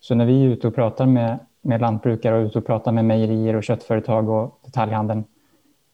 Så 0.00 0.14
när 0.14 0.24
vi 0.24 0.44
är 0.44 0.48
ute 0.48 0.68
och 0.68 0.74
pratar 0.74 1.06
med, 1.06 1.38
med 1.62 1.80
lantbrukare 1.80 2.38
och 2.38 2.46
ute 2.46 2.58
och 2.58 2.66
pratar 2.66 2.92
med 2.92 3.04
mejerier 3.04 3.56
och 3.56 3.64
köttföretag 3.64 4.28
och 4.28 4.60
detaljhandeln 4.64 5.24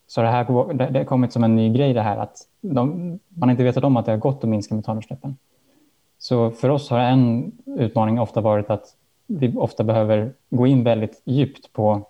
så 0.06 0.22
det 0.22 0.28
här 0.28 0.74
det 0.90 0.98
har 0.98 1.04
kommit 1.04 1.32
som 1.32 1.44
en 1.44 1.56
ny 1.56 1.72
grej 1.72 1.92
det 1.92 2.02
här 2.02 2.16
att 2.16 2.38
de, 2.60 3.18
man 3.28 3.50
inte 3.50 3.64
vetat 3.64 3.84
om 3.84 3.96
att 3.96 4.06
det 4.06 4.12
har 4.12 4.18
gått 4.18 4.44
att 4.44 4.50
minska 4.50 4.74
metanutsläppen. 4.74 5.36
Så 6.18 6.50
för 6.50 6.68
oss 6.68 6.90
har 6.90 6.98
en 6.98 7.52
utmaning 7.66 8.20
ofta 8.20 8.40
varit 8.40 8.70
att 8.70 8.96
vi 9.26 9.56
ofta 9.56 9.84
behöver 9.84 10.32
gå 10.50 10.66
in 10.66 10.84
väldigt 10.84 11.22
djupt 11.24 11.72
på 11.72 12.02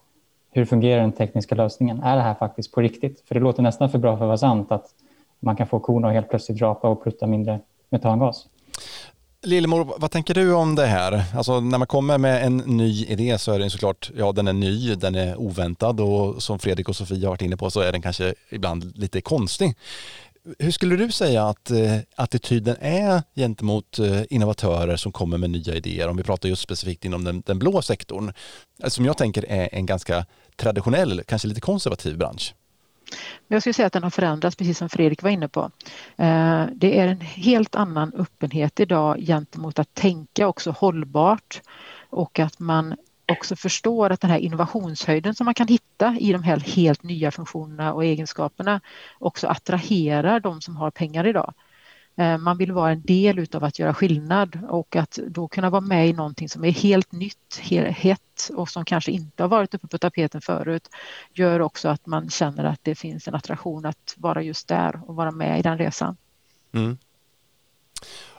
hur 0.54 0.64
fungerar 0.64 1.00
den 1.00 1.12
tekniska 1.12 1.54
lösningen? 1.54 2.02
Är 2.02 2.16
det 2.16 2.23
här 2.23 2.34
faktiskt 2.34 2.73
på 2.73 2.80
riktigt? 2.80 3.23
För 3.28 3.34
det 3.34 3.40
låter 3.40 3.62
nästan 3.62 3.90
för 3.90 3.99
bra 3.99 4.17
för 4.17 4.25
att 4.25 4.28
vara 4.28 4.38
sant 4.38 4.73
att 4.73 4.86
man 5.40 5.56
kan 5.56 5.67
få 5.67 5.80
korna 5.80 6.08
att 6.08 6.14
helt 6.14 6.28
plötsligt 6.28 6.60
rapa 6.60 6.88
och 6.88 7.04
prutta 7.04 7.26
mindre 7.26 7.60
metangas. 7.90 8.47
Lillemor, 9.43 9.95
vad 9.99 10.10
tänker 10.10 10.34
du 10.34 10.54
om 10.54 10.75
det 10.75 10.86
här? 10.86 11.25
Alltså 11.36 11.60
när 11.60 11.78
man 11.78 11.86
kommer 11.86 12.19
med 12.19 12.47
en 12.47 12.56
ny 12.56 13.04
idé 13.04 13.38
så 13.38 13.52
är 13.52 13.58
den 13.58 13.71
såklart, 13.71 14.10
ja 14.17 14.32
den 14.32 14.49
är 14.49 14.52
ny, 14.52 14.95
den 14.95 15.14
är 15.14 15.36
oväntad 15.36 16.00
och 16.00 16.43
som 16.43 16.58
Fredrik 16.58 16.88
och 16.88 16.97
Sofia 16.97 17.26
har 17.26 17.32
varit 17.32 17.43
inne 17.43 17.56
på 17.56 17.71
så 17.71 17.80
är 17.80 17.93
den 17.93 18.02
kanske 18.02 18.34
ibland 18.50 18.93
lite 18.97 19.21
konstig. 19.21 19.76
Hur 20.59 20.71
skulle 20.71 20.97
du 20.97 21.13
säga 21.13 21.45
att 21.45 21.71
eh, 21.71 21.99
attityden 22.17 22.76
är 22.80 23.23
gentemot 23.35 23.99
eh, 23.99 24.23
innovatörer 24.30 24.97
som 24.97 25.13
kommer 25.13 25.39
med 25.39 25.50
nya 25.50 25.75
idéer? 25.75 26.09
Om 26.09 26.17
vi 26.17 26.23
pratar 26.23 26.49
just 26.49 26.63
specifikt 26.63 27.04
inom 27.04 27.25
den, 27.25 27.43
den 27.47 27.59
blå 27.59 27.83
sektorn, 27.83 28.33
eh, 28.83 28.89
som 28.89 29.04
jag 29.04 29.17
tänker 29.17 29.45
är 29.49 29.69
en 29.73 29.87
ganska 29.87 30.26
traditionell, 30.57 31.23
kanske 31.26 31.49
lite 31.49 31.61
konservativ 31.61 32.19
bransch. 32.19 32.54
Jag 33.49 33.63
skulle 33.63 33.75
säga 33.75 33.87
att 33.87 33.93
den 33.93 34.02
har 34.02 34.11
förändrats, 34.11 34.57
precis 34.57 34.78
som 34.78 34.89
Fredrik 34.89 35.23
var 35.23 35.30
inne 35.30 35.49
på. 35.49 35.71
Det 36.73 36.99
är 36.99 37.09
en 37.09 37.21
helt 37.21 37.75
annan 37.75 38.13
öppenhet 38.17 38.80
idag 38.80 39.19
gentemot 39.21 39.78
att 39.78 39.95
tänka 39.95 40.49
också 40.49 40.71
hållbart 40.71 41.63
och 42.11 42.39
att 42.39 42.59
man 42.59 42.95
också 43.28 43.56
förstår 43.56 44.10
att 44.10 44.21
den 44.21 44.30
här 44.30 44.39
innovationshöjden 44.39 45.34
som 45.34 45.45
man 45.45 45.54
kan 45.54 45.69
hitta 45.69 46.17
i 46.21 46.32
de 46.32 46.43
här 46.43 46.60
helt 46.60 47.02
nya 47.02 47.30
funktionerna 47.30 47.93
och 47.93 48.04
egenskaperna 48.04 48.80
också 49.19 49.47
attraherar 49.47 50.41
de 50.41 50.60
som 50.60 50.76
har 50.76 50.91
pengar 50.91 51.26
idag. 51.26 51.54
Eh, 52.17 52.39
man 52.39 52.58
vill 52.58 52.73
vara 52.73 52.93
en 52.93 53.02
del 53.02 53.47
av 53.52 53.65
att 53.65 53.78
göra 53.78 53.95
skillnad 53.95 54.58
och 54.69 54.97
att 54.97 55.19
då 55.28 55.49
kunna 55.49 55.71
vara 55.71 55.80
med 55.80 56.08
i 56.08 56.13
någonting 56.13 56.49
som 56.49 56.65
är 56.65 56.71
helt 56.71 57.13
nytt, 57.13 57.60
helt 57.60 57.97
hett 57.97 58.50
och 58.54 58.69
som 58.69 58.84
kanske 58.84 59.13
inte 59.13 59.43
har 59.43 59.49
varit 59.49 59.75
uppe 59.75 59.87
på 59.87 59.99
tapeten 59.99 60.41
förut 60.41 60.89
gör 61.32 61.60
också 61.60 61.89
att 61.89 62.06
man 62.06 62.30
känner 62.30 62.65
att 62.65 62.80
det 62.82 62.95
finns 62.95 63.28
en 63.28 63.34
attraktion 63.34 63.87
att 63.87 64.15
vara 64.17 64.43
just 64.43 64.69
där 64.69 65.00
och 65.06 65.17
vara 65.17 65.30
med 65.30 65.58
i 65.58 65.63
den 65.63 65.78
resan. 65.78 66.17
Mm. 66.73 66.99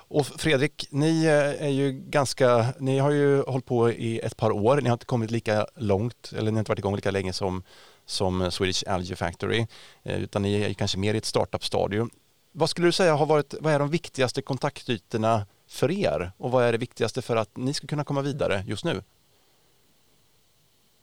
Och 0.08 0.26
Fredrik, 0.26 0.88
ni 0.91 1.26
eh, 1.26 1.65
är 1.65 1.70
ju 1.70 1.91
ganska, 1.91 2.65
ni 2.80 3.00
har 3.00 3.12
ju 3.12 3.44
hållit 3.44 3.65
på 3.65 3.91
i 3.91 4.20
ett 4.20 4.38
par 4.38 4.52
år, 4.52 4.82
ni 4.82 4.89
har 4.89 4.94
inte 4.94 5.06
kommit 5.06 5.32
lika 5.32 5.65
långt, 5.76 6.34
eller 6.38 6.52
ni 6.52 6.56
har 6.56 6.60
inte 6.60 6.72
varit 6.72 6.80
igång 6.80 6.96
lika 6.96 7.12
länge 7.12 7.34
som, 7.34 7.63
som 8.06 8.52
Swedish 8.52 8.84
Algae 8.88 9.15
Factory, 9.15 9.68
eh, 10.04 10.24
utan 10.24 10.41
ni 10.41 10.62
är 10.62 10.74
kanske 10.74 10.98
mer 10.98 11.13
i 11.13 11.18
ett 11.18 11.26
startup-stadium. 11.26 12.10
Vad 12.52 12.70
skulle 12.70 12.88
du 12.88 12.91
säga 12.91 13.15
har 13.15 13.26
varit, 13.26 13.54
vad 13.62 13.74
är 13.74 13.80
de 13.80 13.89
viktigaste 13.89 14.41
kontaktytorna 14.41 15.46
för 15.68 15.91
er 15.91 16.32
och 16.38 16.52
vad 16.52 16.63
är 16.63 16.72
det 16.72 16.78
viktigaste 16.78 17.22
för 17.22 17.36
att 17.36 17.58
ni 17.58 17.74
ska 17.74 17.88
kunna 17.88 18.04
komma 18.04 18.22
vidare 18.22 18.63
just 18.68 18.86
nu? 18.86 19.02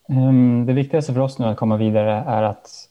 Ehm, 0.09 0.67
det 0.67 0.73
viktigaste 0.73 1.13
för 1.13 1.21
oss 1.21 1.39
nu 1.39 1.47
att 1.47 1.57
komma 1.57 1.77
vidare 1.77 2.13
är 2.13 2.43
att 2.43 2.89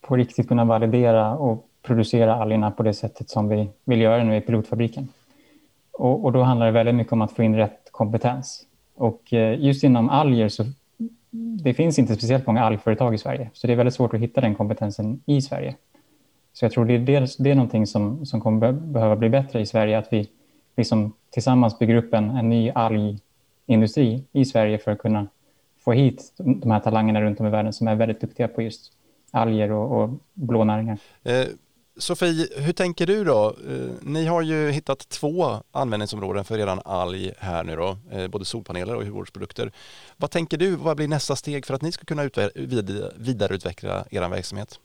på 0.00 0.16
riktigt 0.16 0.48
kunna 0.48 0.64
validera 0.64 1.36
och 1.36 1.68
producera 1.82 2.34
algerna 2.34 2.70
på 2.70 2.82
det 2.82 2.94
sättet 2.94 3.30
som 3.30 3.48
vi 3.48 3.68
vill 3.84 4.00
göra 4.00 4.24
nu 4.24 4.36
i 4.36 4.40
pilotfabriken. 4.40 5.08
Och, 5.98 6.24
och, 6.24 6.32
då 6.32 6.42
handlar 6.42 6.66
det 6.66 6.72
väldigt 6.72 6.94
mycket 6.94 7.12
om 7.12 7.22
att 7.22 7.32
få 7.32 7.42
in 7.42 7.56
rätt 7.56 7.88
kompetens. 7.90 8.66
Och 8.94 9.32
eh, 9.32 9.60
just 9.60 9.84
inom 9.84 10.08
alger 10.08 10.48
så 10.48 10.64
det 11.64 11.74
finns 11.74 11.98
inte 11.98 12.14
speciellt 12.14 12.46
många 12.46 12.64
algföretag 12.64 13.14
i 13.14 13.18
Sverige, 13.18 13.50
så 13.52 13.66
det 13.66 13.72
är 13.72 13.76
väldigt 13.76 13.94
svårt 13.94 14.14
att 14.14 14.20
hitta 14.20 14.40
den 14.40 14.54
kompetensen 14.54 15.22
i 15.26 15.42
Sverige. 15.42 15.74
Så 16.52 16.64
jag 16.64 16.72
tror 16.72 16.84
det 16.84 16.94
är, 16.94 16.98
dels, 16.98 17.36
det 17.36 17.50
är 17.50 17.54
någonting 17.54 17.86
som, 17.86 18.26
som 18.26 18.40
kommer 18.40 18.72
behöva 18.72 19.16
bli 19.16 19.28
bättre 19.28 19.60
i 19.60 19.66
Sverige, 19.66 19.98
att 19.98 20.12
vi 20.12 20.28
liksom 20.76 21.12
tillsammans 21.30 21.78
bygger 21.78 21.94
upp 21.94 22.14
en, 22.14 22.30
en 22.30 22.48
ny 22.48 22.70
algindustri 22.70 24.24
i 24.32 24.44
Sverige 24.44 24.78
för 24.78 24.90
att 24.90 24.98
kunna 24.98 25.26
få 25.84 25.92
hit 25.92 26.32
de 26.36 26.70
här 26.70 26.80
talangerna 26.80 27.20
runt 27.20 27.40
om 27.40 27.46
i 27.46 27.50
världen 27.50 27.72
som 27.72 27.88
är 27.88 27.94
väldigt 27.94 28.20
duktiga 28.20 28.48
på 28.48 28.62
just 28.62 28.92
alger 29.30 29.72
och, 29.72 30.02
och 30.02 30.10
blå 30.34 30.64
näringar. 30.64 30.98
Eh, 31.22 31.44
Sofie, 31.96 32.48
hur 32.56 32.72
tänker 32.72 33.06
du 33.06 33.24
då? 33.24 33.56
Eh, 33.68 33.90
ni 34.02 34.26
har 34.26 34.42
ju 34.42 34.70
hittat 34.70 35.08
två 35.08 35.62
användningsområden 35.72 36.44
för 36.44 36.56
redan 36.56 36.80
alg 36.84 37.32
här 37.38 37.64
nu 37.64 37.76
då, 37.76 37.98
eh, 38.12 38.28
både 38.28 38.44
solpaneler 38.44 38.94
och 38.94 39.02
hudvårdsprodukter. 39.02 39.72
Vad 40.16 40.30
tänker 40.30 40.56
du, 40.56 40.76
vad 40.76 40.96
blir 40.96 41.08
nästa 41.08 41.36
steg 41.36 41.66
för 41.66 41.74
att 41.74 41.82
ni 41.82 41.92
ska 41.92 42.04
kunna 42.04 42.30
vidareutveckla 43.16 44.04
er 44.10 44.28
verksamhet? 44.28 44.80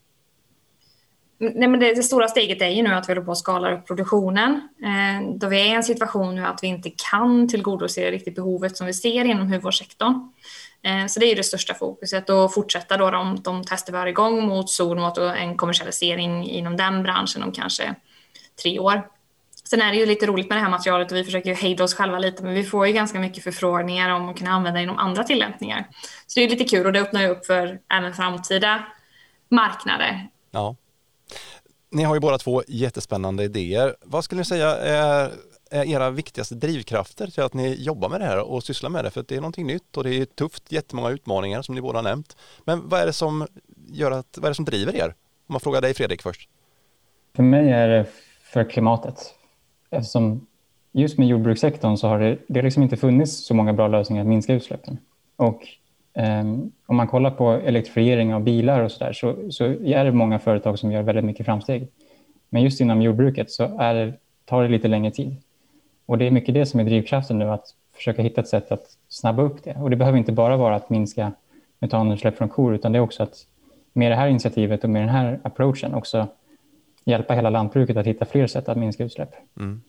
Mm, 1.41 1.53
nej, 1.55 1.67
men 1.67 1.79
det, 1.79 1.93
det, 1.93 2.03
stora 2.03 2.27
steget 2.27 2.61
är 2.61 2.69
ju 2.69 2.83
nu 2.83 2.93
att 2.93 3.09
vi 3.09 3.13
håller 3.13 3.25
på 3.25 3.31
att 3.31 3.37
skala 3.37 3.73
upp 3.73 3.87
produktionen. 3.87 4.69
Eh, 4.83 5.35
då 5.35 5.47
vi 5.47 5.61
är 5.61 5.65
i 5.65 5.69
en 5.69 5.83
situation 5.83 6.35
nu 6.35 6.45
att 6.45 6.63
vi 6.63 6.67
inte 6.67 6.91
kan 7.11 7.47
tillgodose 7.47 8.11
riktigt 8.11 8.35
behovet 8.35 8.77
som 8.77 8.87
vi 8.87 8.93
ser 8.93 9.25
inom 9.25 9.51
hudvårdssektorn. 9.51 10.31
Eh, 10.83 11.05
så 11.07 11.19
det 11.19 11.25
är 11.25 11.35
det 11.35 11.43
största 11.43 11.73
fokuset 11.73 12.29
och 12.29 12.53
fortsätta 12.53 12.97
då 12.97 13.11
de, 13.11 13.41
de 13.43 13.63
tester 13.63 13.91
vi 13.91 13.97
har 13.97 14.07
igång 14.07 14.47
mot 14.47 14.69
solmat 14.69 15.17
och 15.17 15.37
en 15.37 15.57
kommersialisering 15.57 16.49
inom 16.49 16.77
den 16.77 17.03
branschen 17.03 17.43
om 17.43 17.51
kanske 17.51 17.95
tre 18.63 18.79
år. 18.79 19.07
Sen 19.63 19.81
är 19.81 19.91
det 19.91 19.97
ju 19.97 20.05
lite 20.05 20.25
roligt 20.25 20.49
med 20.49 20.57
det 20.57 20.61
här 20.61 20.69
materialet 20.69 21.11
och 21.11 21.17
vi 21.17 21.23
försöker 21.23 21.49
ju 21.49 21.55
hejda 21.55 21.83
oss 21.83 21.93
själva 21.93 22.19
lite 22.19 22.43
men 22.43 22.53
vi 22.53 22.63
får 22.63 22.87
ju 22.87 22.93
ganska 22.93 23.19
mycket 23.19 23.43
förfrågningar 23.43 24.09
om 24.09 24.29
att 24.29 24.37
kunna 24.37 24.51
använda 24.51 24.81
inom 24.81 24.97
andra 24.97 25.23
tillämpningar. 25.23 25.87
Så 26.27 26.39
det 26.39 26.45
är 26.45 26.49
lite 26.49 26.63
kul 26.63 26.85
och 26.85 26.93
det 26.93 27.01
öppnar 27.01 27.21
ju 27.21 27.27
upp 27.27 27.45
för 27.45 27.79
även 27.93 28.13
framtida 28.13 28.85
marknader. 29.49 30.29
Ja. 30.51 30.75
Ni 31.91 32.03
har 32.03 32.15
ju 32.15 32.19
båda 32.19 32.37
två 32.37 32.63
jättespännande 32.67 33.43
idéer. 33.43 33.95
Vad 34.01 34.23
skulle 34.23 34.39
ni 34.39 34.45
säga 34.45 34.75
är, 34.75 35.31
är 35.69 35.85
era 35.85 36.09
viktigaste 36.09 36.55
drivkrafter 36.55 37.27
till 37.27 37.43
att 37.43 37.53
ni 37.53 37.75
jobbar 37.83 38.09
med 38.09 38.21
det 38.21 38.25
här 38.25 38.39
och 38.39 38.63
sysslar 38.63 38.89
med 38.89 39.05
det? 39.05 39.11
För 39.11 39.25
det 39.27 39.35
är 39.35 39.41
någonting 39.41 39.67
nytt 39.67 39.97
och 39.97 40.03
det 40.03 40.15
är 40.15 40.25
tufft, 40.25 40.71
jättemånga 40.71 41.09
utmaningar 41.09 41.61
som 41.61 41.75
ni 41.75 41.81
båda 41.81 41.97
har 41.97 42.03
nämnt. 42.03 42.37
Men 42.65 42.89
vad 42.89 43.01
är 43.01 43.05
det 43.05 43.13
som 43.13 43.47
gör 43.87 44.11
att, 44.11 44.37
vad 44.37 44.45
är 44.45 44.49
det 44.49 44.55
som 44.55 44.65
driver 44.65 44.95
er? 44.95 45.13
Om 45.47 45.53
man 45.53 45.59
frågar 45.59 45.81
dig 45.81 45.93
Fredrik 45.93 46.21
först. 46.21 46.49
För 47.35 47.43
mig 47.43 47.71
är 47.71 47.87
det 47.87 48.05
för 48.43 48.69
klimatet. 48.69 49.35
Eftersom 49.89 50.47
just 50.91 51.17
med 51.17 51.27
jordbrukssektorn 51.27 51.97
så 51.97 52.07
har 52.07 52.19
det, 52.19 52.37
det 52.47 52.61
liksom 52.61 52.83
inte 52.83 52.97
funnits 52.97 53.45
så 53.45 53.53
många 53.53 53.73
bra 53.73 53.87
lösningar 53.87 54.21
att 54.21 54.27
minska 54.27 54.53
utsläppen. 54.53 54.97
Och 55.35 55.61
um, 56.13 56.71
om 56.85 56.95
man 56.95 57.07
kollar 57.07 57.31
på 57.31 57.51
elektrifiering 57.51 58.33
av 58.33 58.43
bilar 58.43 58.81
och 58.81 58.91
så 58.91 59.03
där 59.03 59.13
så, 59.13 59.51
så 59.51 59.65
är 59.65 60.05
det 60.05 60.11
många 60.11 60.39
företag 60.39 60.79
som 60.79 60.91
gör 60.91 61.03
väldigt 61.03 61.25
mycket 61.25 61.45
framsteg. 61.45 61.87
Men 62.49 62.61
just 62.61 62.81
inom 62.81 63.01
jordbruket 63.01 63.51
så 63.51 63.79
är 63.79 63.93
det, 63.93 64.13
tar 64.45 64.63
det 64.63 64.69
lite 64.69 64.87
längre 64.87 65.11
tid. 65.11 65.35
Och 66.09 66.17
det 66.17 66.27
är 66.27 66.31
mycket 66.31 66.53
det 66.53 66.65
som 66.65 66.79
är 66.79 66.83
drivkraften 66.83 67.39
nu, 67.39 67.49
att 67.49 67.65
försöka 67.95 68.21
hitta 68.21 68.41
ett 68.41 68.47
sätt 68.47 68.71
att 68.71 68.85
snabba 69.09 69.43
upp 69.43 69.63
det. 69.63 69.75
Och 69.75 69.89
det 69.89 69.95
behöver 69.95 70.17
inte 70.17 70.31
bara 70.31 70.57
vara 70.57 70.75
att 70.75 70.89
minska 70.89 71.31
metanutsläpp 71.79 72.37
från 72.37 72.49
kor, 72.49 72.75
utan 72.75 72.91
det 72.91 72.97
är 72.97 73.01
också 73.01 73.23
att 73.23 73.45
med 73.93 74.11
det 74.11 74.15
här 74.15 74.27
initiativet 74.27 74.83
och 74.83 74.89
med 74.89 75.01
den 75.01 75.09
här 75.09 75.39
approachen 75.43 75.93
också 75.93 76.27
hjälpa 77.05 77.33
hela 77.33 77.49
lantbruket 77.49 77.97
att 77.97 78.05
hitta 78.05 78.25
fler 78.25 78.47
sätt 78.47 78.69
att 78.69 78.77
minska 78.77 79.03
utsläpp. 79.03 79.29
Mm. 79.59 79.81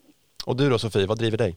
Och 0.46 0.56
du 0.56 0.70
då 0.70 0.78
Sofie, 0.78 1.06
vad 1.06 1.18
driver 1.18 1.38
dig? 1.38 1.56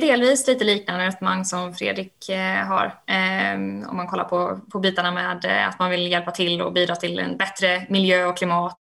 Delvis 0.00 0.46
lite 0.46 0.64
liknande 0.64 1.06
resonemang 1.06 1.44
som 1.44 1.74
Fredrik 1.74 2.28
eh, 2.28 2.66
har. 2.66 2.94
Ehm, 3.06 3.84
om 3.88 3.96
man 3.96 4.06
kollar 4.06 4.24
på, 4.24 4.60
på 4.72 4.78
bitarna 4.78 5.10
med 5.10 5.44
eh, 5.44 5.68
att 5.68 5.78
man 5.78 5.90
vill 5.90 6.10
hjälpa 6.10 6.30
till 6.30 6.62
och 6.62 6.72
bidra 6.72 6.96
till 6.96 7.18
en 7.18 7.36
bättre 7.36 7.86
miljö 7.88 8.26
och 8.26 8.36
klimat. 8.36 8.78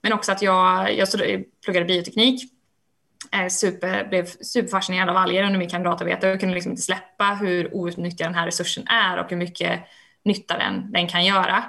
Men 0.00 0.12
också 0.12 0.32
att 0.32 0.42
jag, 0.42 0.96
jag 0.96 1.08
pluggade 1.64 1.86
bioteknik. 1.86 2.52
Super, 3.48 4.08
blev 4.08 4.26
superfascinerad 4.26 5.10
av 5.10 5.16
alger 5.16 5.42
under 5.42 5.58
min 5.58 5.68
kandidatarbete 5.68 6.32
och 6.32 6.40
kunde 6.40 6.54
liksom 6.54 6.72
inte 6.72 6.82
släppa 6.82 7.24
hur 7.24 7.74
outnyttjad 7.74 8.28
den 8.28 8.34
här 8.34 8.46
resursen 8.46 8.88
är 8.88 9.18
och 9.18 9.30
hur 9.30 9.36
mycket 9.36 9.80
nytta 10.24 10.58
den, 10.58 10.92
den 10.92 11.08
kan 11.08 11.24
göra. 11.24 11.64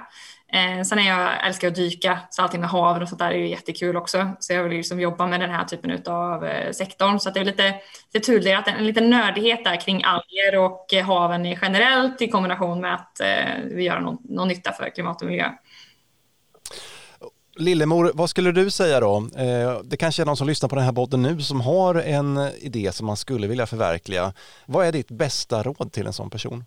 Eh, 0.54 0.82
sen 0.82 0.98
är 0.98 1.08
jag, 1.08 1.46
älskar 1.46 1.68
att 1.68 1.74
dyka, 1.74 2.18
så 2.30 2.42
allting 2.42 2.60
med 2.60 2.70
haven 2.70 3.02
och 3.02 3.08
sånt 3.08 3.18
där 3.18 3.30
är 3.30 3.38
ju 3.38 3.48
jättekul 3.48 3.96
också. 3.96 4.36
Så 4.40 4.52
jag 4.52 4.62
vill 4.62 4.76
liksom 4.76 5.00
jobba 5.00 5.26
med 5.26 5.40
den 5.40 5.50
här 5.50 5.64
typen 5.64 6.02
av 6.06 6.44
eh, 6.44 6.72
sektorn. 6.72 7.20
Så 7.20 7.30
det 7.30 7.40
är 7.40 7.44
lite, 7.44 7.74
lite 8.12 8.26
tudelat, 8.26 8.68
en 8.68 8.86
liten 8.86 9.10
nördighet 9.10 9.64
där 9.64 9.80
kring 9.80 10.04
alger 10.04 10.58
och 10.58 10.94
eh, 10.94 11.04
haven 11.04 11.44
generellt 11.44 12.22
i 12.22 12.28
kombination 12.28 12.80
med 12.80 12.94
att 12.94 13.20
eh, 13.20 13.64
vi 13.64 13.82
gör 13.82 14.00
någon, 14.00 14.18
någon 14.24 14.48
nytta 14.48 14.72
för 14.72 14.90
klimat 14.90 15.22
och 15.22 15.28
miljö. 15.28 15.50
Lillemor, 17.56 18.12
vad 18.14 18.30
skulle 18.30 18.52
du 18.52 18.70
säga 18.70 19.00
då? 19.00 19.28
Eh, 19.36 19.80
det 19.84 19.96
kanske 19.96 20.22
är 20.22 20.26
någon 20.26 20.36
som 20.36 20.46
lyssnar 20.46 20.68
på 20.68 20.76
den 20.76 20.84
här 20.84 20.92
podden 20.92 21.22
nu 21.22 21.40
som 21.40 21.60
har 21.60 21.94
en 21.94 22.38
idé 22.58 22.92
som 22.92 23.06
man 23.06 23.16
skulle 23.16 23.46
vilja 23.46 23.66
förverkliga. 23.66 24.32
Vad 24.66 24.86
är 24.86 24.92
ditt 24.92 25.10
bästa 25.10 25.62
råd 25.62 25.92
till 25.92 26.06
en 26.06 26.12
sån 26.12 26.30
person? 26.30 26.64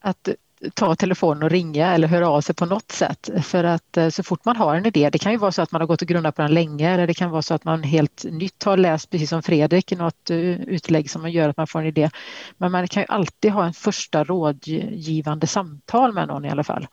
Att 0.00 0.28
ta 0.74 0.94
telefonen 0.94 1.42
och 1.42 1.50
ringa 1.50 1.94
eller 1.94 2.08
höra 2.08 2.28
av 2.28 2.40
sig 2.40 2.54
på 2.54 2.66
något 2.66 2.92
sätt. 2.92 3.30
För 3.42 3.64
att 3.64 3.96
eh, 3.96 4.08
så 4.08 4.22
fort 4.22 4.44
man 4.44 4.56
har 4.56 4.74
en 4.74 4.86
idé, 4.86 5.10
det 5.10 5.18
kan 5.18 5.32
ju 5.32 5.38
vara 5.38 5.52
så 5.52 5.62
att 5.62 5.72
man 5.72 5.80
har 5.80 5.86
gått 5.86 6.02
och 6.02 6.08
grundat 6.08 6.36
på 6.36 6.42
den 6.42 6.54
länge 6.54 6.90
eller 6.90 7.06
det 7.06 7.14
kan 7.14 7.30
vara 7.30 7.42
så 7.42 7.54
att 7.54 7.64
man 7.64 7.82
helt 7.82 8.24
nytt 8.24 8.64
har 8.64 8.76
läst, 8.76 9.10
precis 9.10 9.30
som 9.30 9.42
Fredrik, 9.42 9.90
något 9.90 10.30
eh, 10.30 10.38
utlägg 10.60 11.10
som 11.10 11.22
man 11.22 11.32
gör 11.32 11.48
att 11.48 11.56
man 11.56 11.66
får 11.66 11.80
en 11.80 11.86
idé. 11.86 12.10
Men 12.56 12.72
man 12.72 12.88
kan 12.88 13.02
ju 13.02 13.06
alltid 13.08 13.52
ha 13.52 13.66
en 13.66 13.74
första 13.74 14.24
rådgivande 14.24 15.46
samtal 15.46 16.12
med 16.12 16.28
någon 16.28 16.44
i 16.44 16.50
alla 16.50 16.64
fall. 16.64 16.86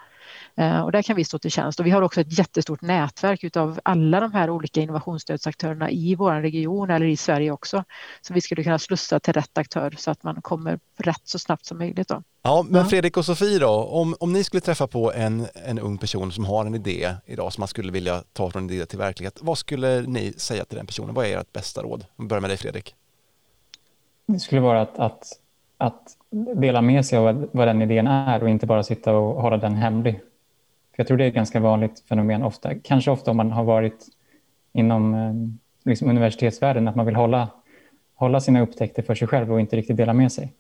Eh, 0.57 0.79
och 0.79 0.91
där 0.91 1.01
kan 1.01 1.15
vi 1.15 1.23
stå 1.23 1.39
till 1.39 1.51
tjänst 1.51 1.79
och 1.79 1.85
vi 1.85 1.91
har 1.91 2.01
också 2.01 2.21
ett 2.21 2.37
jättestort 2.37 2.81
nätverk 2.81 3.43
utav 3.43 3.79
alla 3.83 4.19
de 4.19 4.33
här 4.33 4.49
olika 4.49 4.81
innovationsstödsaktörerna 4.81 5.91
i 5.91 6.15
vår 6.15 6.33
region 6.33 6.89
eller 6.89 7.05
i 7.05 7.17
Sverige 7.17 7.51
också. 7.51 7.83
Så 8.21 8.33
vi 8.33 8.41
skulle 8.41 8.63
kunna 8.63 8.79
slussa 8.79 9.19
till 9.19 9.33
rätt 9.33 9.57
aktör 9.57 9.95
så 9.97 10.11
att 10.11 10.23
man 10.23 10.41
kommer 10.41 10.79
rätt 10.97 11.21
så 11.23 11.39
snabbt 11.39 11.65
som 11.65 11.77
möjligt. 11.77 12.07
Då. 12.07 12.23
Ja, 12.41 12.65
men 12.69 12.85
Fredrik 12.85 13.17
och 13.17 13.25
Sofie 13.25 13.59
då, 13.59 13.69
om, 13.69 14.15
om 14.19 14.33
ni 14.33 14.43
skulle 14.43 14.61
träffa 14.61 14.87
på 14.87 15.13
en, 15.13 15.47
en 15.53 15.79
ung 15.79 15.97
person 15.97 16.31
som 16.31 16.45
har 16.45 16.65
en 16.65 16.75
idé 16.75 17.15
idag 17.25 17.53
som 17.53 17.61
man 17.61 17.67
skulle 17.67 17.91
vilja 17.91 18.23
ta 18.33 18.49
från 18.49 18.69
idé 18.69 18.85
till 18.85 18.99
verklighet, 18.99 19.39
vad 19.41 19.57
skulle 19.57 20.01
ni 20.01 20.33
säga 20.33 20.65
till 20.65 20.77
den 20.77 20.85
personen? 20.85 21.15
Vad 21.15 21.25
är 21.25 21.37
ert 21.37 21.53
bästa 21.53 21.81
råd? 21.81 22.05
Vi 22.15 22.25
börjar 22.25 22.41
med 22.41 22.49
dig 22.49 22.57
Fredrik. 22.57 22.95
Det 24.27 24.39
skulle 24.39 24.61
vara 24.61 24.81
att, 24.81 24.99
att, 24.99 25.27
att 25.77 26.17
dela 26.55 26.81
med 26.81 27.05
sig 27.05 27.17
av 27.17 27.49
vad 27.51 27.67
den 27.67 27.81
idén 27.81 28.07
är 28.07 28.43
och 28.43 28.49
inte 28.49 28.65
bara 28.65 28.83
sitta 28.83 29.13
och 29.13 29.41
hålla 29.41 29.57
den 29.57 29.75
hemlig. 29.75 30.21
För 30.95 31.01
jag 31.01 31.08
tror 31.08 31.17
det 31.17 31.23
är 31.23 31.27
ett 31.27 31.36
ganska 31.36 31.60
vanligt 31.60 31.99
fenomen 31.99 32.43
ofta. 32.43 32.75
Kanske 32.84 33.12
ofta 33.12 33.31
om 33.31 33.38
man 33.38 33.51
har 33.51 33.63
varit 33.63 34.08
inom 34.73 35.13
eh, 35.13 35.34
liksom 35.89 36.10
universitetsvärlden, 36.10 36.88
att 36.88 36.95
man 36.95 37.05
vill 37.05 37.15
hålla, 37.15 37.49
hålla 38.15 38.39
sina 38.39 38.62
upptäckter 38.62 39.03
för 39.03 39.15
sig 39.15 39.27
själv 39.27 39.53
och 39.53 39.60
inte 39.60 39.75
riktigt 39.75 39.97
dela 39.97 40.13
med 40.13 40.31
sig. 40.31 40.53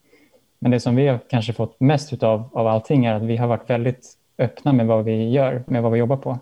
Men 0.59 0.71
det 0.71 0.79
som 0.79 0.95
vi 0.95 1.07
har 1.07 1.19
kanske 1.29 1.53
fått 1.53 1.79
mest 1.79 2.13
utav 2.13 2.49
av 2.53 2.67
allting 2.67 3.05
är 3.05 3.13
att 3.13 3.23
vi 3.23 3.37
har 3.37 3.47
varit 3.47 3.69
väldigt 3.69 4.13
öppna 4.37 4.73
med 4.73 4.87
vad 4.87 5.05
vi 5.05 5.29
gör, 5.29 5.63
med 5.67 5.83
vad 5.83 5.91
vi 5.91 5.99
jobbar 5.99 6.17
på. 6.17 6.39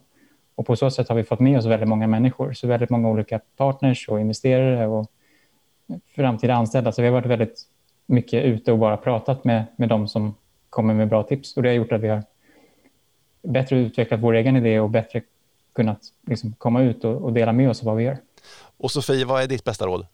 Och 0.56 0.66
på 0.66 0.76
så 0.76 0.90
sätt 0.90 1.10
har 1.10 1.16
vi 1.16 1.24
fått 1.24 1.40
med 1.40 1.58
oss 1.58 1.66
väldigt 1.66 1.90
många 1.90 2.08
människor, 2.08 2.54
så 2.54 2.68
väldigt 2.68 2.90
många 2.90 3.10
olika 3.10 3.40
partners 3.58 4.10
och 4.10 4.20
investerare 4.20 4.88
och 4.88 5.08
framtida 6.16 6.54
anställda. 6.54 6.92
Så 6.92 7.02
vi 7.02 7.08
har 7.08 7.14
varit 7.14 7.26
väldigt 7.26 7.62
mycket 8.06 8.44
ute 8.44 8.72
och 8.72 8.80
bara 8.80 8.98
pratat 8.98 9.44
med, 9.44 9.64
med 9.76 9.90
de 9.90 10.08
som 10.08 10.36
kommer 10.70 10.94
med 10.94 11.08
bra 11.08 11.24
tips 11.24 11.58
och 11.58 11.64
det 11.64 11.70
har 11.70 11.76
gjort 11.76 11.92
att 11.92 12.02
vi 12.02 12.08
har 12.08 12.24
bättre 13.44 13.78
utvecklat 13.78 14.20
vår 14.20 14.34
egen 14.34 14.56
idé 14.56 14.80
och 14.80 14.90
bättre 14.90 15.22
kunnat 15.76 16.00
liksom 16.28 16.54
komma 16.58 16.82
ut 16.82 17.04
och, 17.04 17.22
och, 17.22 17.34
dela 17.34 17.54
med 17.54 17.70
oss 17.70 17.80
av 17.80 17.86
vad 17.86 17.96
vi 17.96 18.04
gör. 18.04 18.18
Och 18.78 18.92
Sofie, 18.92 19.26
vad 19.26 19.44
är 19.44 19.48
ditt 19.48 19.64
bästa 19.64 19.86
råd? 19.86 20.06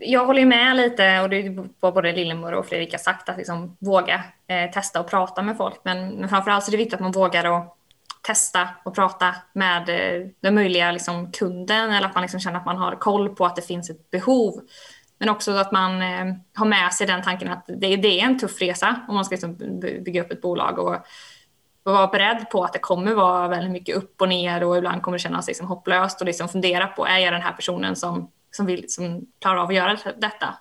Jag 0.00 0.26
håller 0.26 0.44
med 0.44 0.76
lite 0.76 1.20
och 1.20 1.30
det 1.30 1.36
är 1.36 1.68
vad 1.80 1.94
både 1.94 2.12
Lillemor 2.12 2.52
och 2.52 2.66
Fredrik 2.66 2.92
har 2.92 2.98
sagt 2.98 3.28
att 3.28 3.36
liksom 3.36 3.76
våga 3.78 4.24
eh, 4.46 4.70
testa 4.70 5.00
och 5.00 5.10
prata 5.10 5.42
med 5.42 5.56
folk. 5.56 5.80
Men, 5.82 6.10
men 6.10 6.28
framförallt 6.28 6.64
så 6.64 6.70
är 6.70 6.72
det 6.72 6.76
viktigt 6.76 6.94
att 6.94 7.00
man 7.00 7.12
vågar 7.12 7.56
att 7.56 7.74
testa 8.22 8.68
och 8.84 8.94
prata 8.94 9.34
med 9.52 9.88
eh, 9.88 10.28
den 10.40 10.54
möjliga 10.54 10.92
liksom, 10.92 11.32
kunden 11.32 11.90
eller 11.90 12.08
att 12.08 12.14
man 12.14 12.22
liksom 12.22 12.40
känner 12.40 12.58
att 12.58 12.66
man 12.66 12.76
har 12.76 12.96
koll 12.96 13.28
på 13.28 13.46
att 13.46 13.56
det 13.56 13.62
finns 13.62 13.90
ett 13.90 14.10
behov. 14.10 14.60
Men 15.18 15.28
också 15.28 15.52
att 15.52 15.72
man 15.72 16.02
eh, 16.02 16.34
har 16.54 16.66
med 16.66 16.92
sig 16.92 17.06
den 17.06 17.22
tanken 17.22 17.48
att 17.48 17.66
det, 17.66 17.96
det 17.96 18.20
är 18.20 18.24
en 18.24 18.38
tuff 18.38 18.60
resa 18.60 19.00
om 19.08 19.14
man 19.14 19.24
ska 19.24 19.32
liksom 19.32 19.56
bygga 19.80 20.22
upp 20.22 20.32
ett 20.32 20.42
bolag. 20.42 20.78
Och, 20.78 20.94
och 20.94 21.06
vara 21.92 22.06
beredd 22.06 22.50
på 22.50 22.64
att 22.64 22.72
det 22.72 22.78
kommer 22.78 23.14
vara 23.14 23.48
väldigt 23.48 23.72
mycket 23.72 23.96
upp 23.96 24.20
och 24.20 24.28
ner 24.28 24.64
och 24.64 24.76
ibland 24.76 25.02
kommer 25.02 25.18
det 25.18 25.22
kännas 25.22 25.46
liksom 25.46 25.66
hopplöst 25.66 26.20
och 26.20 26.26
liksom 26.26 26.48
fundera 26.48 26.86
på, 26.86 27.06
är 27.06 27.18
jag 27.18 27.32
den 27.32 27.42
här 27.42 27.52
personen 27.52 27.96
som, 27.96 28.30
som, 28.56 28.66
vill, 28.66 28.84
som 28.88 29.20
klarar 29.40 29.56
av 29.56 29.68
att 29.68 29.74
göra 29.74 29.98
detta? 30.16 30.54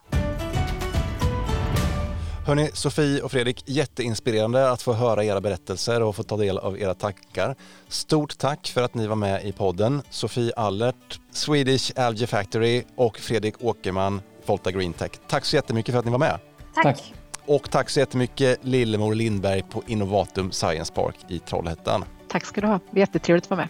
Hörni, 2.48 2.70
Sofie 2.74 3.22
och 3.22 3.32
Fredrik, 3.32 3.64
jätteinspirerande 3.66 4.72
att 4.72 4.82
få 4.82 4.94
höra 4.94 5.24
era 5.24 5.42
berättelser 5.42 6.04
och 6.04 6.16
få 6.16 6.24
ta 6.24 6.38
del 6.38 6.58
av 6.58 6.80
era 6.80 6.94
tankar. 6.94 7.56
Stort 7.88 8.38
tack 8.38 8.68
för 8.68 8.84
att 8.84 8.94
ni 8.94 9.08
var 9.08 9.16
med 9.16 9.46
i 9.46 9.52
podden. 9.52 10.02
Sofie 10.10 10.54
Allert, 10.56 11.20
Swedish 11.32 11.92
Algae 11.96 12.28
Factory 12.28 12.84
och 12.96 13.18
Fredrik 13.18 13.56
Åkerman, 13.60 14.22
Volta 14.46 14.72
Green 14.72 14.94
Tech. 14.94 15.12
Tack 15.28 15.46
så 15.46 15.56
jättemycket 15.56 15.92
för 15.92 16.00
att 16.00 16.06
ni 16.06 16.12
var 16.12 16.20
med. 16.20 16.40
Tack. 16.76 16.84
tack. 16.84 17.14
Och 17.48 17.72
tack 17.72 17.90
så 17.90 18.00
jättemycket 18.00 18.60
Lillemor 18.62 19.16
Lindberg 19.16 19.64
på 19.70 19.84
Innovatum 19.88 20.52
Science 20.52 20.94
Park 20.94 21.16
i 21.28 21.40
Trollhättan. 21.40 22.06
Tack 22.28 22.46
ska 22.46 22.62
du 22.62 22.68
ha. 22.68 22.80
Jättetrevligt 22.92 23.44
att 23.46 23.50
vara 23.50 23.60
med. 23.60 23.70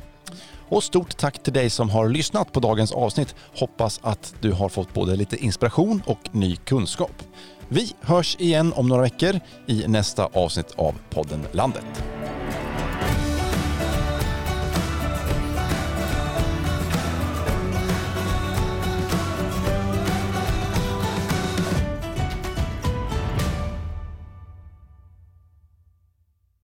Och 0.69 0.83
stort 0.83 1.17
tack 1.17 1.43
till 1.43 1.53
dig 1.53 1.69
som 1.69 1.89
har 1.89 2.09
lyssnat 2.09 2.51
på 2.51 2.59
dagens 2.59 2.91
avsnitt. 2.91 3.35
Hoppas 3.59 3.99
att 4.03 4.35
du 4.41 4.51
har 4.51 4.69
fått 4.69 4.93
både 4.93 5.15
lite 5.15 5.37
inspiration 5.37 6.01
och 6.05 6.19
ny 6.31 6.55
kunskap. 6.55 7.23
Vi 7.67 7.93
hörs 8.01 8.35
igen 8.39 8.73
om 8.75 8.87
några 8.87 9.01
veckor 9.01 9.39
i 9.65 9.83
nästa 9.87 10.25
avsnitt 10.25 10.73
av 10.77 10.95
podden 11.09 11.47
Landet. 11.51 12.03